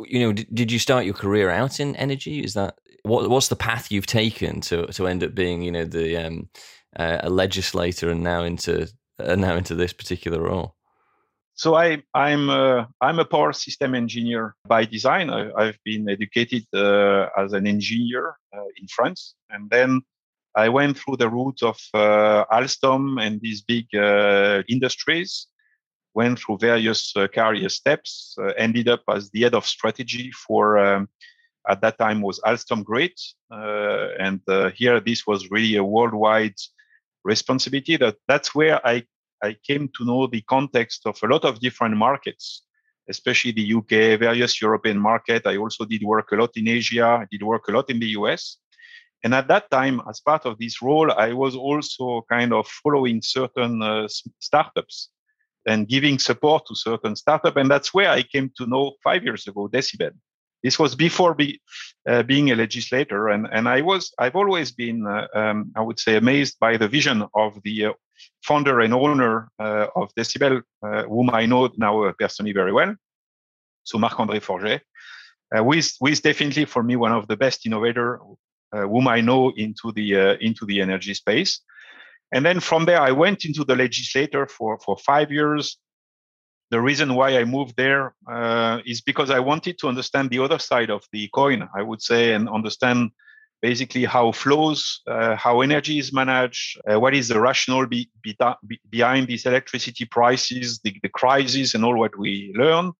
[0.06, 2.40] you know, did, did you start your career out in energy?
[2.40, 5.84] Is that what, what's the path you've taken to to end up being, you know,
[5.84, 6.48] the um,
[6.96, 8.88] uh, a legislator and now into
[9.36, 10.74] now into this particular role?
[11.54, 15.30] So I, I'm a, I'm a power system engineer by design.
[15.30, 20.00] I, have been educated uh, as an engineer uh, in France, and then
[20.56, 25.46] I went through the route of uh, Alstom and these big uh, industries.
[26.14, 28.36] Went through various uh, career steps.
[28.38, 31.08] Uh, ended up as the head of strategy for um,
[31.68, 33.18] at that time was Alstom Grid,
[33.50, 34.40] and
[34.74, 36.56] here this was really a worldwide
[37.24, 37.96] responsibility.
[37.96, 39.04] That that's where I
[39.42, 42.62] I came to know the context of a lot of different markets,
[43.08, 45.46] especially the UK, various European market.
[45.46, 47.18] I also did work a lot in Asia.
[47.22, 48.58] I did work a lot in the US.
[49.24, 53.22] And at that time, as part of this role, I was also kind of following
[53.22, 54.08] certain uh,
[54.38, 55.10] startups
[55.66, 57.56] and giving support to certain startups.
[57.56, 60.12] And that's where I came to know five years ago dcbel.
[60.62, 61.60] This was before be,
[62.08, 65.98] uh, being a legislator, and, and I was I've always been uh, um, I would
[65.98, 67.92] say amazed by the vision of the uh,
[68.44, 72.94] founder and owner uh, of dcbel, uh, whom I know now uh, personally very well,
[73.82, 74.82] so Marc-André Forget,
[75.50, 78.20] who is, who is definitely for me one of the best innovator
[78.72, 81.60] whom I know into the into the energy space.
[82.34, 85.76] And then from there, I went into the legislator for, for five years.
[86.72, 90.58] The reason why I moved there uh, is because I wanted to understand the other
[90.58, 93.10] side of the coin, I would say, and understand
[93.60, 98.34] basically how flows, uh, how energy is managed, uh, what is the rationale be, be,
[98.66, 102.92] be behind these electricity prices, the, the, crisis, and all what we learn.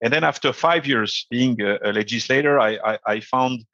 [0.00, 3.64] And then after five years being a, a legislator, I, I, I found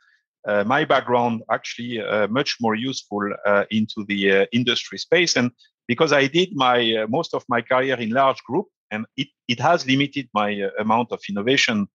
[0.49, 5.37] uh, my background actually uh, much more useful uh, into the uh, industry space.
[5.37, 5.51] And
[5.87, 9.87] because I did my most of my career in large group, and it, it has
[9.87, 11.89] limited my amount of innovation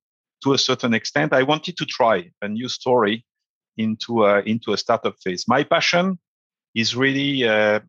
[0.43, 3.25] to a certain extent, I wanted to try a new story
[3.77, 5.45] into a, into a startup phase.
[5.47, 6.19] My passion
[6.75, 7.79] is really uh,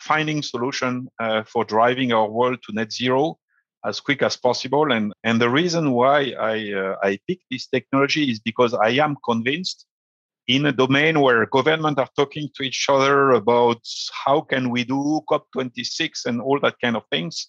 [0.00, 3.38] finding solution uh, for driving our world to net zero
[3.84, 4.92] as quick as possible.
[4.92, 9.16] And and the reason why I uh, I picked this technology is because I am
[9.24, 9.86] convinced
[10.46, 13.80] in a domain where government are talking to each other about
[14.24, 17.48] how can we do COP26 and all that kind of things,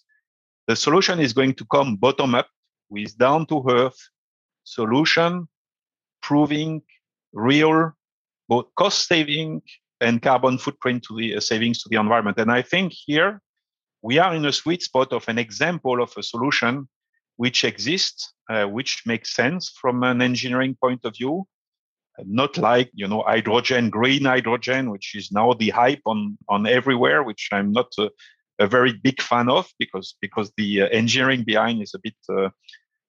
[0.68, 2.48] the solution is going to come bottom up
[2.90, 3.98] with down to earth
[4.64, 5.48] solution
[6.22, 6.82] proving
[7.32, 7.92] real
[8.48, 9.62] both cost saving
[10.00, 12.38] and carbon footprint to the uh, savings to the environment.
[12.38, 13.40] And I think here
[14.02, 16.88] we are in a sweet spot of an example of a solution
[17.36, 21.46] which exists, uh, which makes sense from an engineering point of view.
[22.24, 27.22] Not like you know hydrogen, green hydrogen, which is now the hype on on everywhere,
[27.22, 28.10] which I'm not a,
[28.58, 32.50] a very big fan of because because the uh, engineering behind is a bit uh,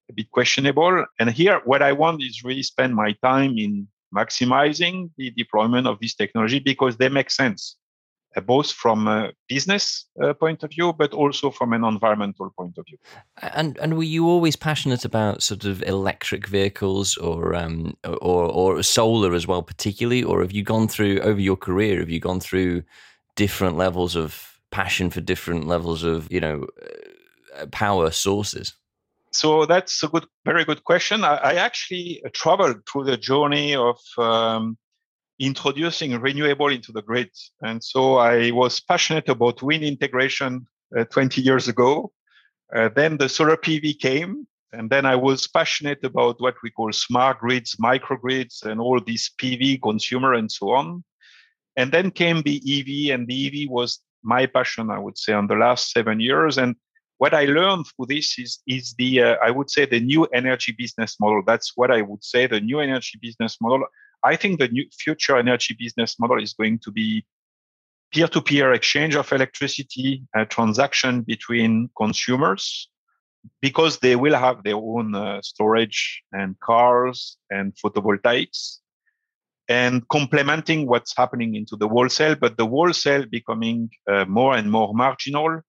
[0.10, 1.06] a bit questionable.
[1.20, 6.00] And here, what I want is really spend my time in maximizing the deployment of
[6.00, 7.78] this technology because they make sense,
[8.36, 12.76] uh, both from a business uh, point of view, but also from an environmental point
[12.78, 12.97] of view.
[13.38, 18.84] And and were you always passionate about sort of electric vehicles or um, or or
[18.84, 22.00] solar as well, particularly, or have you gone through over your career?
[22.00, 22.84] Have you gone through
[23.36, 26.67] different levels of passion for different levels of you know
[27.57, 28.74] uh, power sources?
[29.32, 31.24] so that's a good, very good question.
[31.24, 34.78] I, I actually traveled through the journey of um,
[35.39, 37.30] introducing renewable into the grid,
[37.61, 40.67] and so I was passionate about wind integration
[40.97, 42.11] uh, 20 years ago.
[42.76, 46.91] Uh, then the solar PV came, and then I was passionate about what we call
[46.91, 51.03] smart grids, microgrids, and all these PV consumer and so on.
[51.76, 55.47] And then came the EV, and the EV was my passion, I would say, on
[55.47, 56.57] the last seven years.
[56.57, 56.76] And
[57.17, 60.74] what I learned through this is is the uh, I would say the new energy
[60.78, 61.43] business model.
[61.45, 63.86] That's what I would say the new energy business model.
[64.24, 67.26] I think the new future energy business model is going to be
[68.11, 72.89] peer-to-peer exchange of electricity, a transaction between consumers,
[73.61, 78.80] because they will have their own uh, storage and cars and photovoltaics.
[79.70, 84.93] And complementing what's happening into the wholesale, but the wholesale becoming uh, more and more
[84.95, 85.61] marginal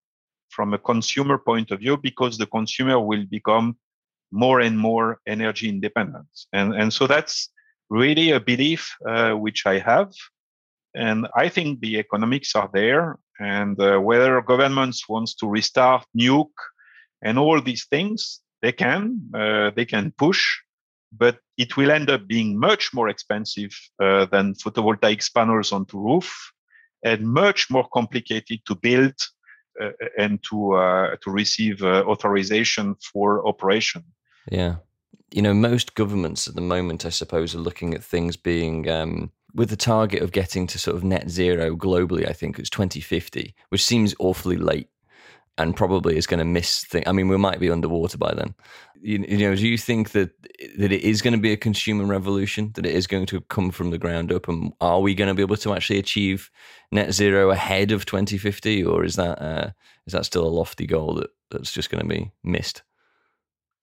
[0.49, 3.77] from a consumer point of view because the consumer will become
[4.33, 6.27] more and more energy independent.
[6.53, 7.51] And, and so that's
[7.91, 10.13] really a belief uh, which I have.
[10.95, 13.19] And I think the economics are there.
[13.39, 16.49] And uh, whether governments wants to restart nuke
[17.23, 20.43] and all these things, they can, uh, they can push
[21.13, 23.71] but it will end up being much more expensive
[24.03, 26.53] uh, than photovoltaic panels onto roof
[27.05, 29.15] and much more complicated to build
[29.81, 34.05] uh, and to uh, to receive uh, authorization for operation.
[34.51, 34.77] Yeah,
[35.33, 39.31] you know, most governments at the moment, I suppose, are looking at things being um,
[39.55, 42.29] with the target of getting to sort of net zero globally.
[42.29, 44.89] I think it's 2050, which seems awfully late
[45.61, 47.05] and probably is going to miss things.
[47.07, 48.55] I mean, we might be underwater by then.
[49.03, 50.31] You, you, know, do you think that
[50.79, 52.73] that it is going to be a consumer revolution?
[52.75, 55.35] That it is going to come from the ground up, and are we going to
[55.35, 56.51] be able to actually achieve
[56.93, 59.71] net zero ahead of 2050, or is that uh,
[60.07, 62.83] is that still a lofty goal that, that's just going to be missed?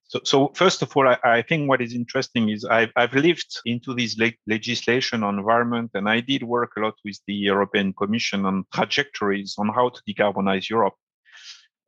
[0.10, 3.60] So, so first of all, I, I, think what is interesting is I've, I've lived
[3.66, 7.92] into this le- legislation on environment, and I did work a lot with the European
[7.92, 10.94] Commission on trajectories on how to decarbonize Europe.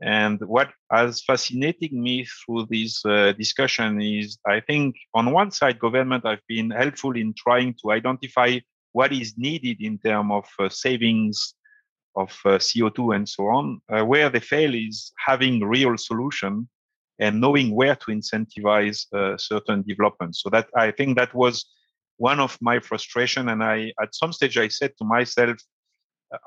[0.01, 5.79] And what has fascinated me through this uh, discussion is I think on one side,
[5.79, 8.59] government have been helpful in trying to identify
[8.93, 11.53] what is needed in terms of uh, savings
[12.15, 13.81] of uh, CO2 and so on.
[13.89, 16.67] Uh, where they fail is having real solution
[17.19, 20.41] and knowing where to incentivize uh, certain developments.
[20.41, 21.65] So that I think that was
[22.17, 23.49] one of my frustration.
[23.49, 25.57] And I, at some stage, I said to myself,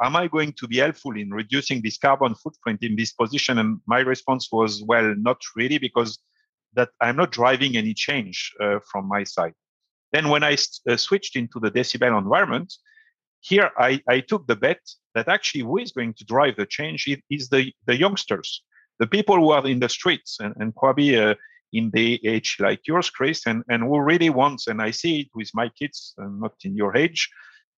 [0.00, 3.58] am I going to be helpful in reducing this carbon footprint in this position?
[3.58, 6.18] And my response was, well, not really, because
[6.74, 9.54] that I'm not driving any change uh, from my side.
[10.12, 10.56] Then when I
[10.88, 12.72] uh, switched into the dcbel environment,
[13.40, 14.80] here I, I, took the bet
[15.14, 18.62] that actually who is going to drive the change is the, the youngsters,
[19.00, 21.34] the people who are in the streets and, and probably uh,
[21.72, 25.28] in the age like yours, Chris, and, and who really wants, and I see it
[25.34, 27.28] with my kids, uh, not in your age,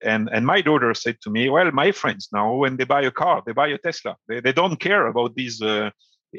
[0.03, 3.11] and and my daughter said to me, well, my friends now when they buy a
[3.11, 4.17] car, they buy a Tesla.
[4.29, 5.61] They they don't care about these.
[5.63, 5.91] Uh,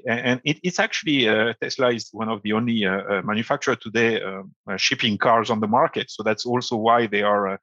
[0.07, 4.21] and it, it's actually uh, Tesla is one of the only uh, uh manufacturer today
[4.21, 6.11] uh, uh, shipping cars on the market.
[6.11, 7.59] So that's also why they are.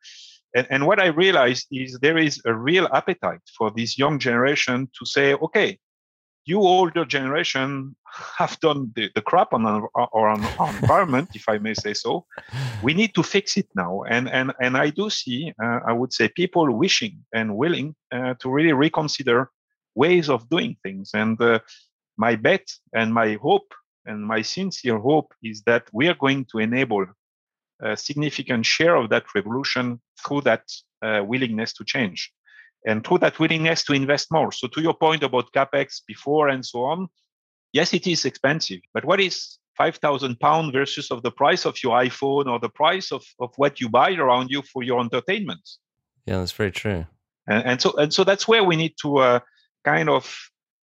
[0.54, 4.88] And, and what I realized is there is a real appetite for this young generation
[4.98, 5.78] to say, okay,
[6.44, 7.94] you older generation
[8.38, 12.26] have done the, the crap on our, on our environment, if I may say so.
[12.82, 14.02] We need to fix it now.
[14.08, 18.34] And and and I do see, uh, I would say, people wishing and willing uh,
[18.40, 19.50] to really reconsider
[19.94, 21.10] ways of doing things.
[21.14, 21.60] And uh,
[22.16, 23.72] my bet and my hope
[24.04, 27.06] and my sincere hope is that we are going to enable
[27.80, 30.64] a significant share of that revolution through that
[31.02, 32.32] uh, willingness to change
[32.86, 34.52] and through that willingness to invest more.
[34.52, 37.08] So, to your point about capex before and so on,
[37.72, 41.98] yes, it is expensive, but what is 5,000 pounds versus of the price of your
[41.98, 45.68] iPhone or the price of, of what you buy around you for your entertainment?
[46.26, 47.06] Yeah, that's very true.
[47.48, 49.40] And, and so and so that's where we need to uh,
[49.84, 50.36] kind of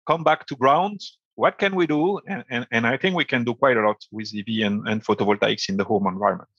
[0.06, 1.00] come back to ground.
[1.36, 2.20] What can we do?
[2.26, 5.04] And, and, and I think we can do quite a lot with EV and, and
[5.04, 6.50] photovoltaics in the home environment.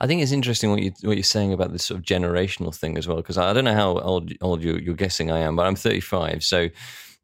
[0.00, 2.98] I think it's interesting what you what you're saying about this sort of generational thing
[2.98, 5.66] as well, because I don't know how old old you, you're guessing I am, but
[5.66, 6.68] I'm 35, so.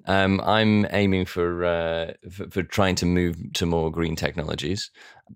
[0.07, 4.91] Um, I'm aiming for, uh, for, for trying to move to more green technologies.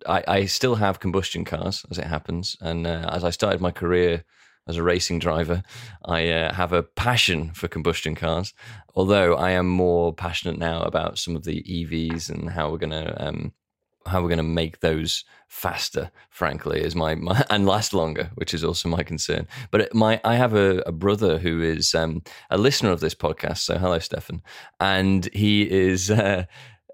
[0.06, 3.70] I, I still have combustion cars, as it happens, and uh, as I started my
[3.70, 4.24] career
[4.66, 5.62] as a racing driver,
[6.04, 8.54] I uh, have a passion for combustion cars.
[8.94, 12.90] Although I am more passionate now about some of the EVs and how we're going
[12.90, 13.52] to um,
[14.06, 18.52] how we're going to make those faster frankly is my, my, and last longer which
[18.52, 19.46] is also my concern.
[19.70, 23.58] But my i have a, a brother who is um, a listener of this podcast
[23.58, 24.42] so hello stefan.
[24.80, 26.44] And he is uh,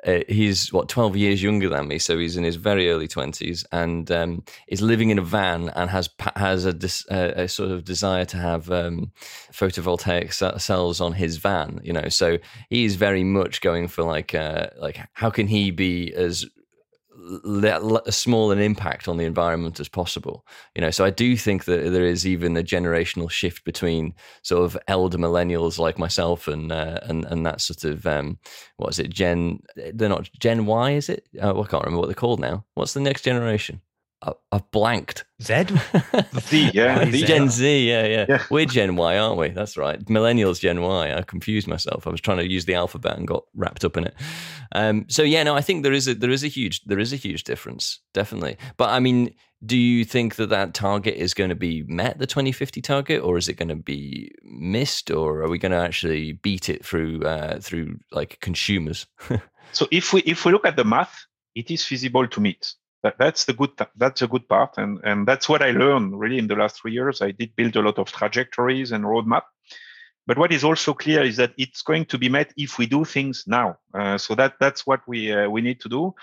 [0.06, 3.64] uh, he's what 12 years younger than me so he's in his very early 20s
[3.72, 6.74] and um, is living in a van and has has a,
[7.10, 9.12] a, a sort of desire to have um,
[9.52, 12.08] photovoltaic cells on his van you know?
[12.08, 12.38] So
[12.68, 16.46] he's very much going for like uh, like how can he be as
[18.06, 20.46] as small an impact on the environment as possible.
[20.74, 24.64] You know, so I do think that there is even a generational shift between sort
[24.64, 28.38] of elder millennials like myself and uh, and and that sort of um,
[28.76, 29.60] what is it, Gen?
[29.76, 31.26] They're not Gen Y, is it?
[31.40, 32.64] Oh, I can't remember what they're called now.
[32.74, 33.80] What's the next generation?
[34.52, 35.24] I've blanked.
[35.42, 35.64] Z?
[36.38, 37.10] Z, yeah.
[37.10, 37.24] Z.
[37.24, 39.48] Gen Z, yeah, yeah, yeah, We're Gen Y, aren't we?
[39.48, 39.98] That's right.
[40.06, 41.14] Millennials, Gen Y.
[41.14, 42.06] I confused myself.
[42.06, 44.14] I was trying to use the alphabet and got wrapped up in it.
[44.72, 47.12] Um, so yeah, no, I think there is a there is a huge there is
[47.12, 48.58] a huge difference, definitely.
[48.76, 52.26] But I mean, do you think that that target is going to be met, the
[52.26, 56.32] 2050 target, or is it going to be missed, or are we going to actually
[56.32, 59.06] beat it through uh, through like consumers?
[59.72, 63.16] so if we if we look at the math, it is feasible to meet that,
[63.18, 66.46] that's the good that's a good part and and that's what i learned really in
[66.46, 67.22] the last three years.
[67.22, 69.42] I did build a lot of trajectories and roadmap.
[70.26, 73.04] But what is also clear is that it's going to be met if we do
[73.04, 73.78] things now.
[73.92, 76.14] Uh, so that that's what we uh, we need to do.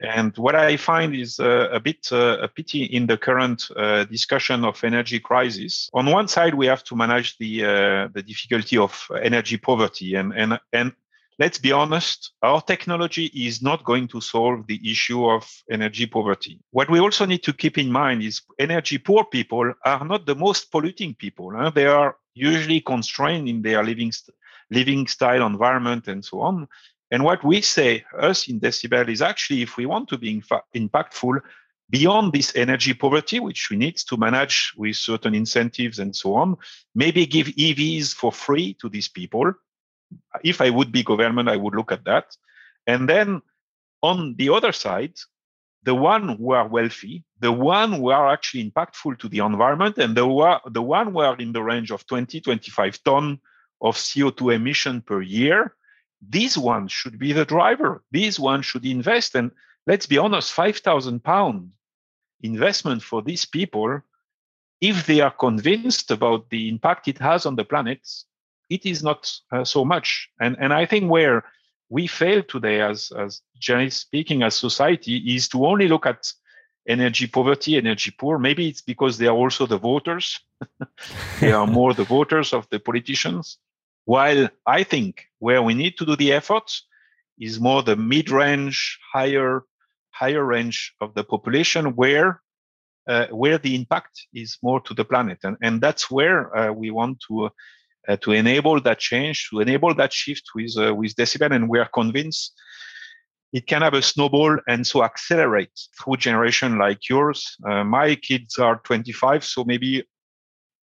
[0.00, 4.04] And what i find is uh, a bit uh, a pity in the current uh,
[4.04, 5.90] discussion of energy crisis.
[5.92, 10.14] On one side we have to manage the uh, the difficulty of energy poverty.
[10.14, 10.92] And and and
[11.42, 16.60] let's be honest, our technology is not going to solve the issue of energy poverty.
[16.70, 20.36] What we also need to keep in mind is energy poor people are not the
[20.36, 21.50] most polluting people.
[21.50, 21.70] Huh?
[21.70, 24.36] They are usually constrained in their living, st-
[24.70, 26.68] living style, environment, and so on.
[27.10, 30.40] And what we say, us in dcbel, is actually if we want to be
[30.76, 31.40] impactful,
[31.90, 36.56] beyond this energy poverty, which we need to manage with certain incentives and so on,
[36.94, 39.52] maybe give EVs for free to these people
[40.42, 42.36] if I would be government, I would look at that.
[42.86, 43.42] And then
[44.02, 45.14] on the other side,
[45.84, 50.16] the one who are wealthy, the one who are actually impactful to the environment, and
[50.16, 53.40] the, the one who are in the range of 20, 25 ton
[53.80, 55.74] of CO2 emission per year,
[56.26, 58.02] these ones should be the driver.
[58.12, 59.34] These ones should invest.
[59.34, 59.50] And
[59.86, 61.72] let's be honest, 5,000 pound
[62.42, 64.00] investment for these people,
[64.80, 68.08] if they are convinced about the impact it has on the planet,
[68.72, 70.28] it is not uh, so much.
[70.40, 71.44] And and I think where
[71.88, 76.32] we fail today, as as generally speaking, as society, is to only look at
[76.88, 78.38] energy poverty, energy poor.
[78.38, 80.40] Maybe it's because they are also the voters.
[81.40, 83.58] they are more the voters of the politicians.
[84.04, 86.86] While I think where we need to do the efforts
[87.38, 89.64] is more the mid-range, higher,
[90.10, 92.40] higher range of the population, where
[93.08, 96.90] uh, where the impact is more to the planet, and and that's where uh, we
[96.90, 97.50] want to
[98.08, 101.78] uh, to enable that change, to enable that shift with uh, with dcbel, and we
[101.78, 102.52] are convinced
[103.52, 107.56] it can have a snowball and so accelerate through generation like yours.
[107.68, 110.02] Uh, my kids are 25, so maybe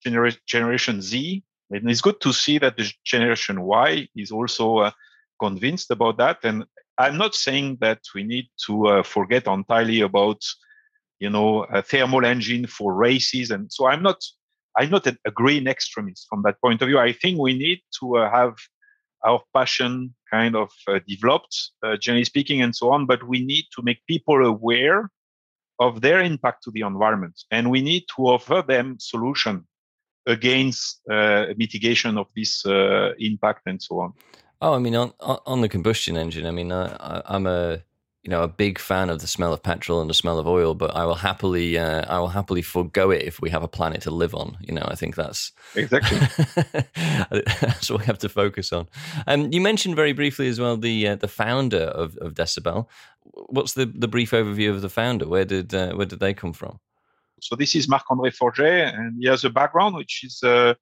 [0.03, 1.43] genera- generation Z.
[1.71, 4.91] And it's good to see that the generation Y is also uh,
[5.39, 6.39] convinced about that.
[6.43, 6.63] And
[6.97, 10.41] I'm not saying that we need to uh, forget entirely about,
[11.19, 13.49] you know, a thermal engine for races.
[13.49, 14.23] And so I'm not
[14.77, 16.99] I'm not a green extremist from that point of view.
[16.99, 18.55] I think we need to uh, have
[19.25, 23.05] our passion kind of uh, developed, uh, generally speaking, and so on.
[23.05, 25.09] But we need to make people aware
[25.79, 29.65] of their impact to the environment, and we need to offer them solution
[30.25, 34.13] against uh, mitigation of this uh, impact and so on.
[34.61, 37.81] Oh, I mean, on on the combustion engine, I mean, I, I'm a
[38.29, 40.75] you know a big fan of the smell of petrol and the smell of oil,
[40.75, 44.03] but I will happily uh, I will happily forego it if we have a planet
[44.03, 44.55] to live on.
[44.61, 46.19] You know, I think that's exactly
[47.31, 48.87] that's what we have to focus on.
[49.25, 52.85] Um, you mentioned very briefly as well the uh, the founder of, of dcbel.
[53.47, 55.27] What's the, the brief overview of the founder?
[55.27, 56.79] Where did uh, where did they come from?
[57.41, 60.75] So this is Marc André Forget, and he has a background which is uh,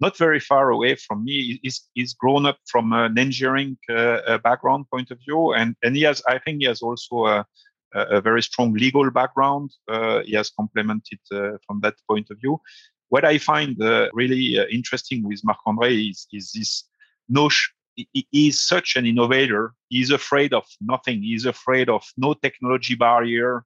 [0.00, 1.58] not very far away from me.
[1.62, 6.02] He's, he's grown up from an engineering uh, background point of view, and and he
[6.02, 7.46] has, I think, he has also a,
[7.94, 9.70] a very strong legal background.
[9.88, 12.60] Uh, he has complemented uh, from that point of view.
[13.08, 16.84] What I find uh, really uh, interesting with Marc André is, is this
[17.28, 17.72] notion.
[17.96, 19.74] He is such an innovator.
[19.88, 21.22] He's afraid of nothing.
[21.22, 23.64] He's afraid of no technology barrier.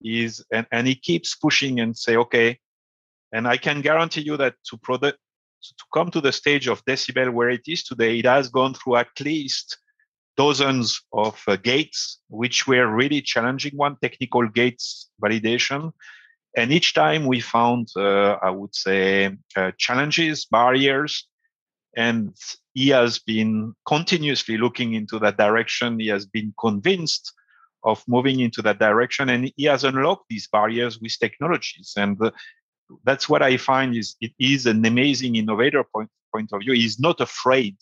[0.00, 2.58] He's and, and he keeps pushing and say, okay.
[3.32, 5.18] And I can guarantee you that to product
[5.62, 8.96] to come to the stage of dcbel where it is today, it has gone through
[8.96, 9.78] at least
[10.36, 15.92] dozens of uh, gates, which were really challenging one, technical gates validation.
[16.56, 21.26] And each time we found, uh, I would say, uh, challenges, barriers,
[21.96, 22.34] and
[22.74, 26.00] he has been continuously looking into that direction.
[26.00, 27.32] He has been convinced
[27.84, 31.92] of moving into that direction, and he has unlocked these barriers with technologies.
[31.96, 32.18] And
[33.04, 36.72] that's what I find is it is an amazing innovator point, point of view.
[36.72, 37.76] He's not afraid.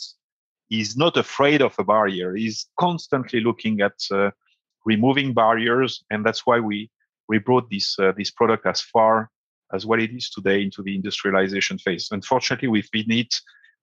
[0.69, 2.35] He's not afraid of a barrier.
[2.35, 4.31] He's constantly looking at uh,
[4.85, 6.91] removing barriers, and that's why we
[7.29, 9.31] we brought this uh, this product as far
[9.73, 12.09] as what it is today into the industrialization phase.
[12.11, 13.35] Unfortunately, we've been hit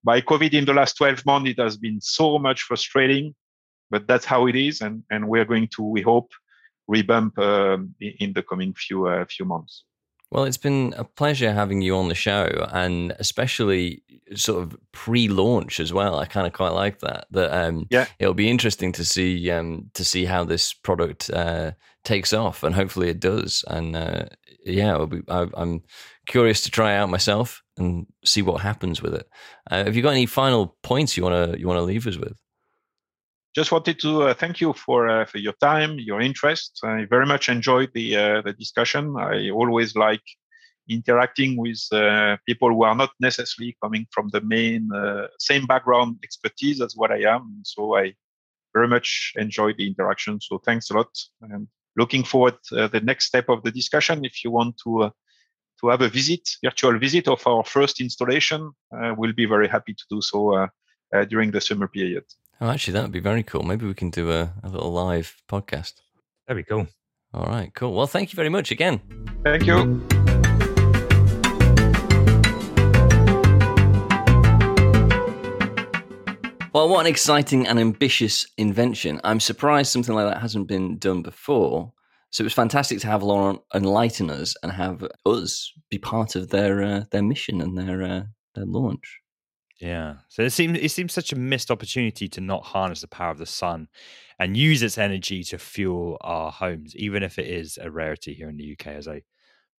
[0.03, 1.49] by COVID in the last 12 months.
[1.49, 3.33] It has been so much frustrating,
[3.89, 6.31] but that's how it is, and and we're going to we hope
[6.87, 9.83] revamp um, in the coming few uh, few months.
[10.29, 14.03] Well, it's been a pleasure having you on the show, and especially
[14.35, 16.19] sort of pre-launch as well.
[16.19, 17.27] I kind of quite like that.
[17.31, 21.71] That um, yeah, it'll be interesting to see um, to see how this product uh,
[22.03, 23.63] takes off, and hopefully it does.
[23.67, 24.25] And uh,
[24.65, 25.83] yeah, be, I, am
[26.25, 29.29] curious to try out myself and see what happens with it.
[29.71, 32.17] Uh, have you got any final points you want to you want to leave us
[32.17, 32.33] with?
[33.57, 36.79] Just wanted to uh, thank you for uh, for your time, your interest.
[36.84, 39.03] I very much enjoyed the uh, the discussion.
[39.17, 40.25] I always like
[40.88, 46.17] interacting with uh, people who are not necessarily coming from the main uh, same background
[46.23, 47.43] expertise as what I am.
[47.63, 48.13] So I
[48.75, 50.39] very much enjoy the interaction.
[50.39, 51.11] So thanks a lot.
[51.41, 54.23] And looking forward the next step of the discussion.
[54.23, 55.09] If you want to
[55.79, 58.61] to have a visit, virtual visit of our first installation,
[59.17, 60.67] we'll be very happy to do so
[61.31, 62.25] during the summer period.
[62.59, 63.61] Oh, actually, that would be very cool.
[63.61, 65.93] Maybe we can do a, a little live podcast.
[66.47, 66.88] That'd be cool.
[67.31, 67.93] All right, cool.
[67.93, 68.99] Well, thank you very much again.
[69.43, 70.03] Thank you.
[76.73, 79.21] Well, what an exciting and ambitious invention.
[79.23, 81.93] I'm surprised something like that hasn't been done before.
[82.31, 86.49] So it was fantastic to have Laurent enlighten us and have us be part of
[86.49, 88.23] their uh, their mission and their uh,
[88.55, 89.19] their launch.
[89.79, 90.15] Yeah.
[90.29, 93.37] So it seems it seems such a missed opportunity to not harness the power of
[93.37, 93.87] the sun
[94.39, 98.49] and use its energy to fuel our homes, even if it is a rarity here
[98.49, 99.21] in the UK as I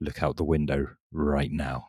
[0.00, 1.88] look out the window right now.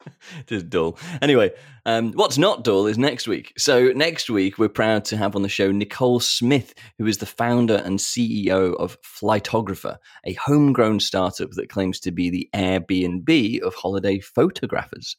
[0.38, 0.98] it is dull.
[1.20, 1.50] Anyway,
[1.84, 3.52] um, what's not dull is next week.
[3.58, 7.26] So next week we're proud to have on the show Nicole Smith, who is the
[7.26, 13.74] founder and CEO of Flytographer, a homegrown startup that claims to be the Airbnb of
[13.74, 15.16] holiday photographers.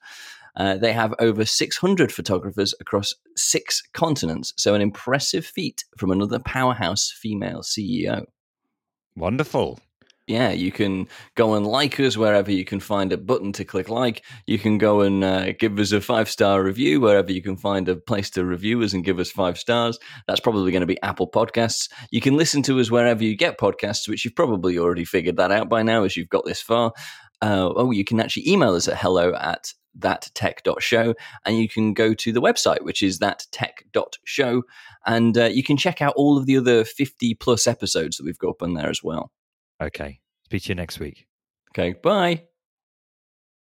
[0.56, 6.40] Uh, they have over 600 photographers across six continents, so an impressive feat from another
[6.40, 8.26] powerhouse female CEO.
[9.16, 9.80] Wonderful.
[10.28, 13.90] Yeah, you can go and like us wherever you can find a button to click
[13.90, 14.24] like.
[14.46, 17.90] You can go and uh, give us a five star review wherever you can find
[17.90, 20.00] a place to review us and give us five stars.
[20.28, 21.90] That's probably going to be Apple Podcasts.
[22.12, 25.52] You can listen to us wherever you get podcasts, which you've probably already figured that
[25.52, 26.94] out by now as you've got this far.
[27.42, 31.14] Uh, oh, you can actually email us at hello at thattech.show
[31.46, 34.64] and you can go to the website which is thattech.show
[35.06, 38.38] and uh, you can check out all of the other 50 plus episodes that we've
[38.38, 39.32] got up on there as well.
[39.82, 40.20] Okay.
[40.46, 41.28] Speak to you next week.
[41.72, 42.44] Okay bye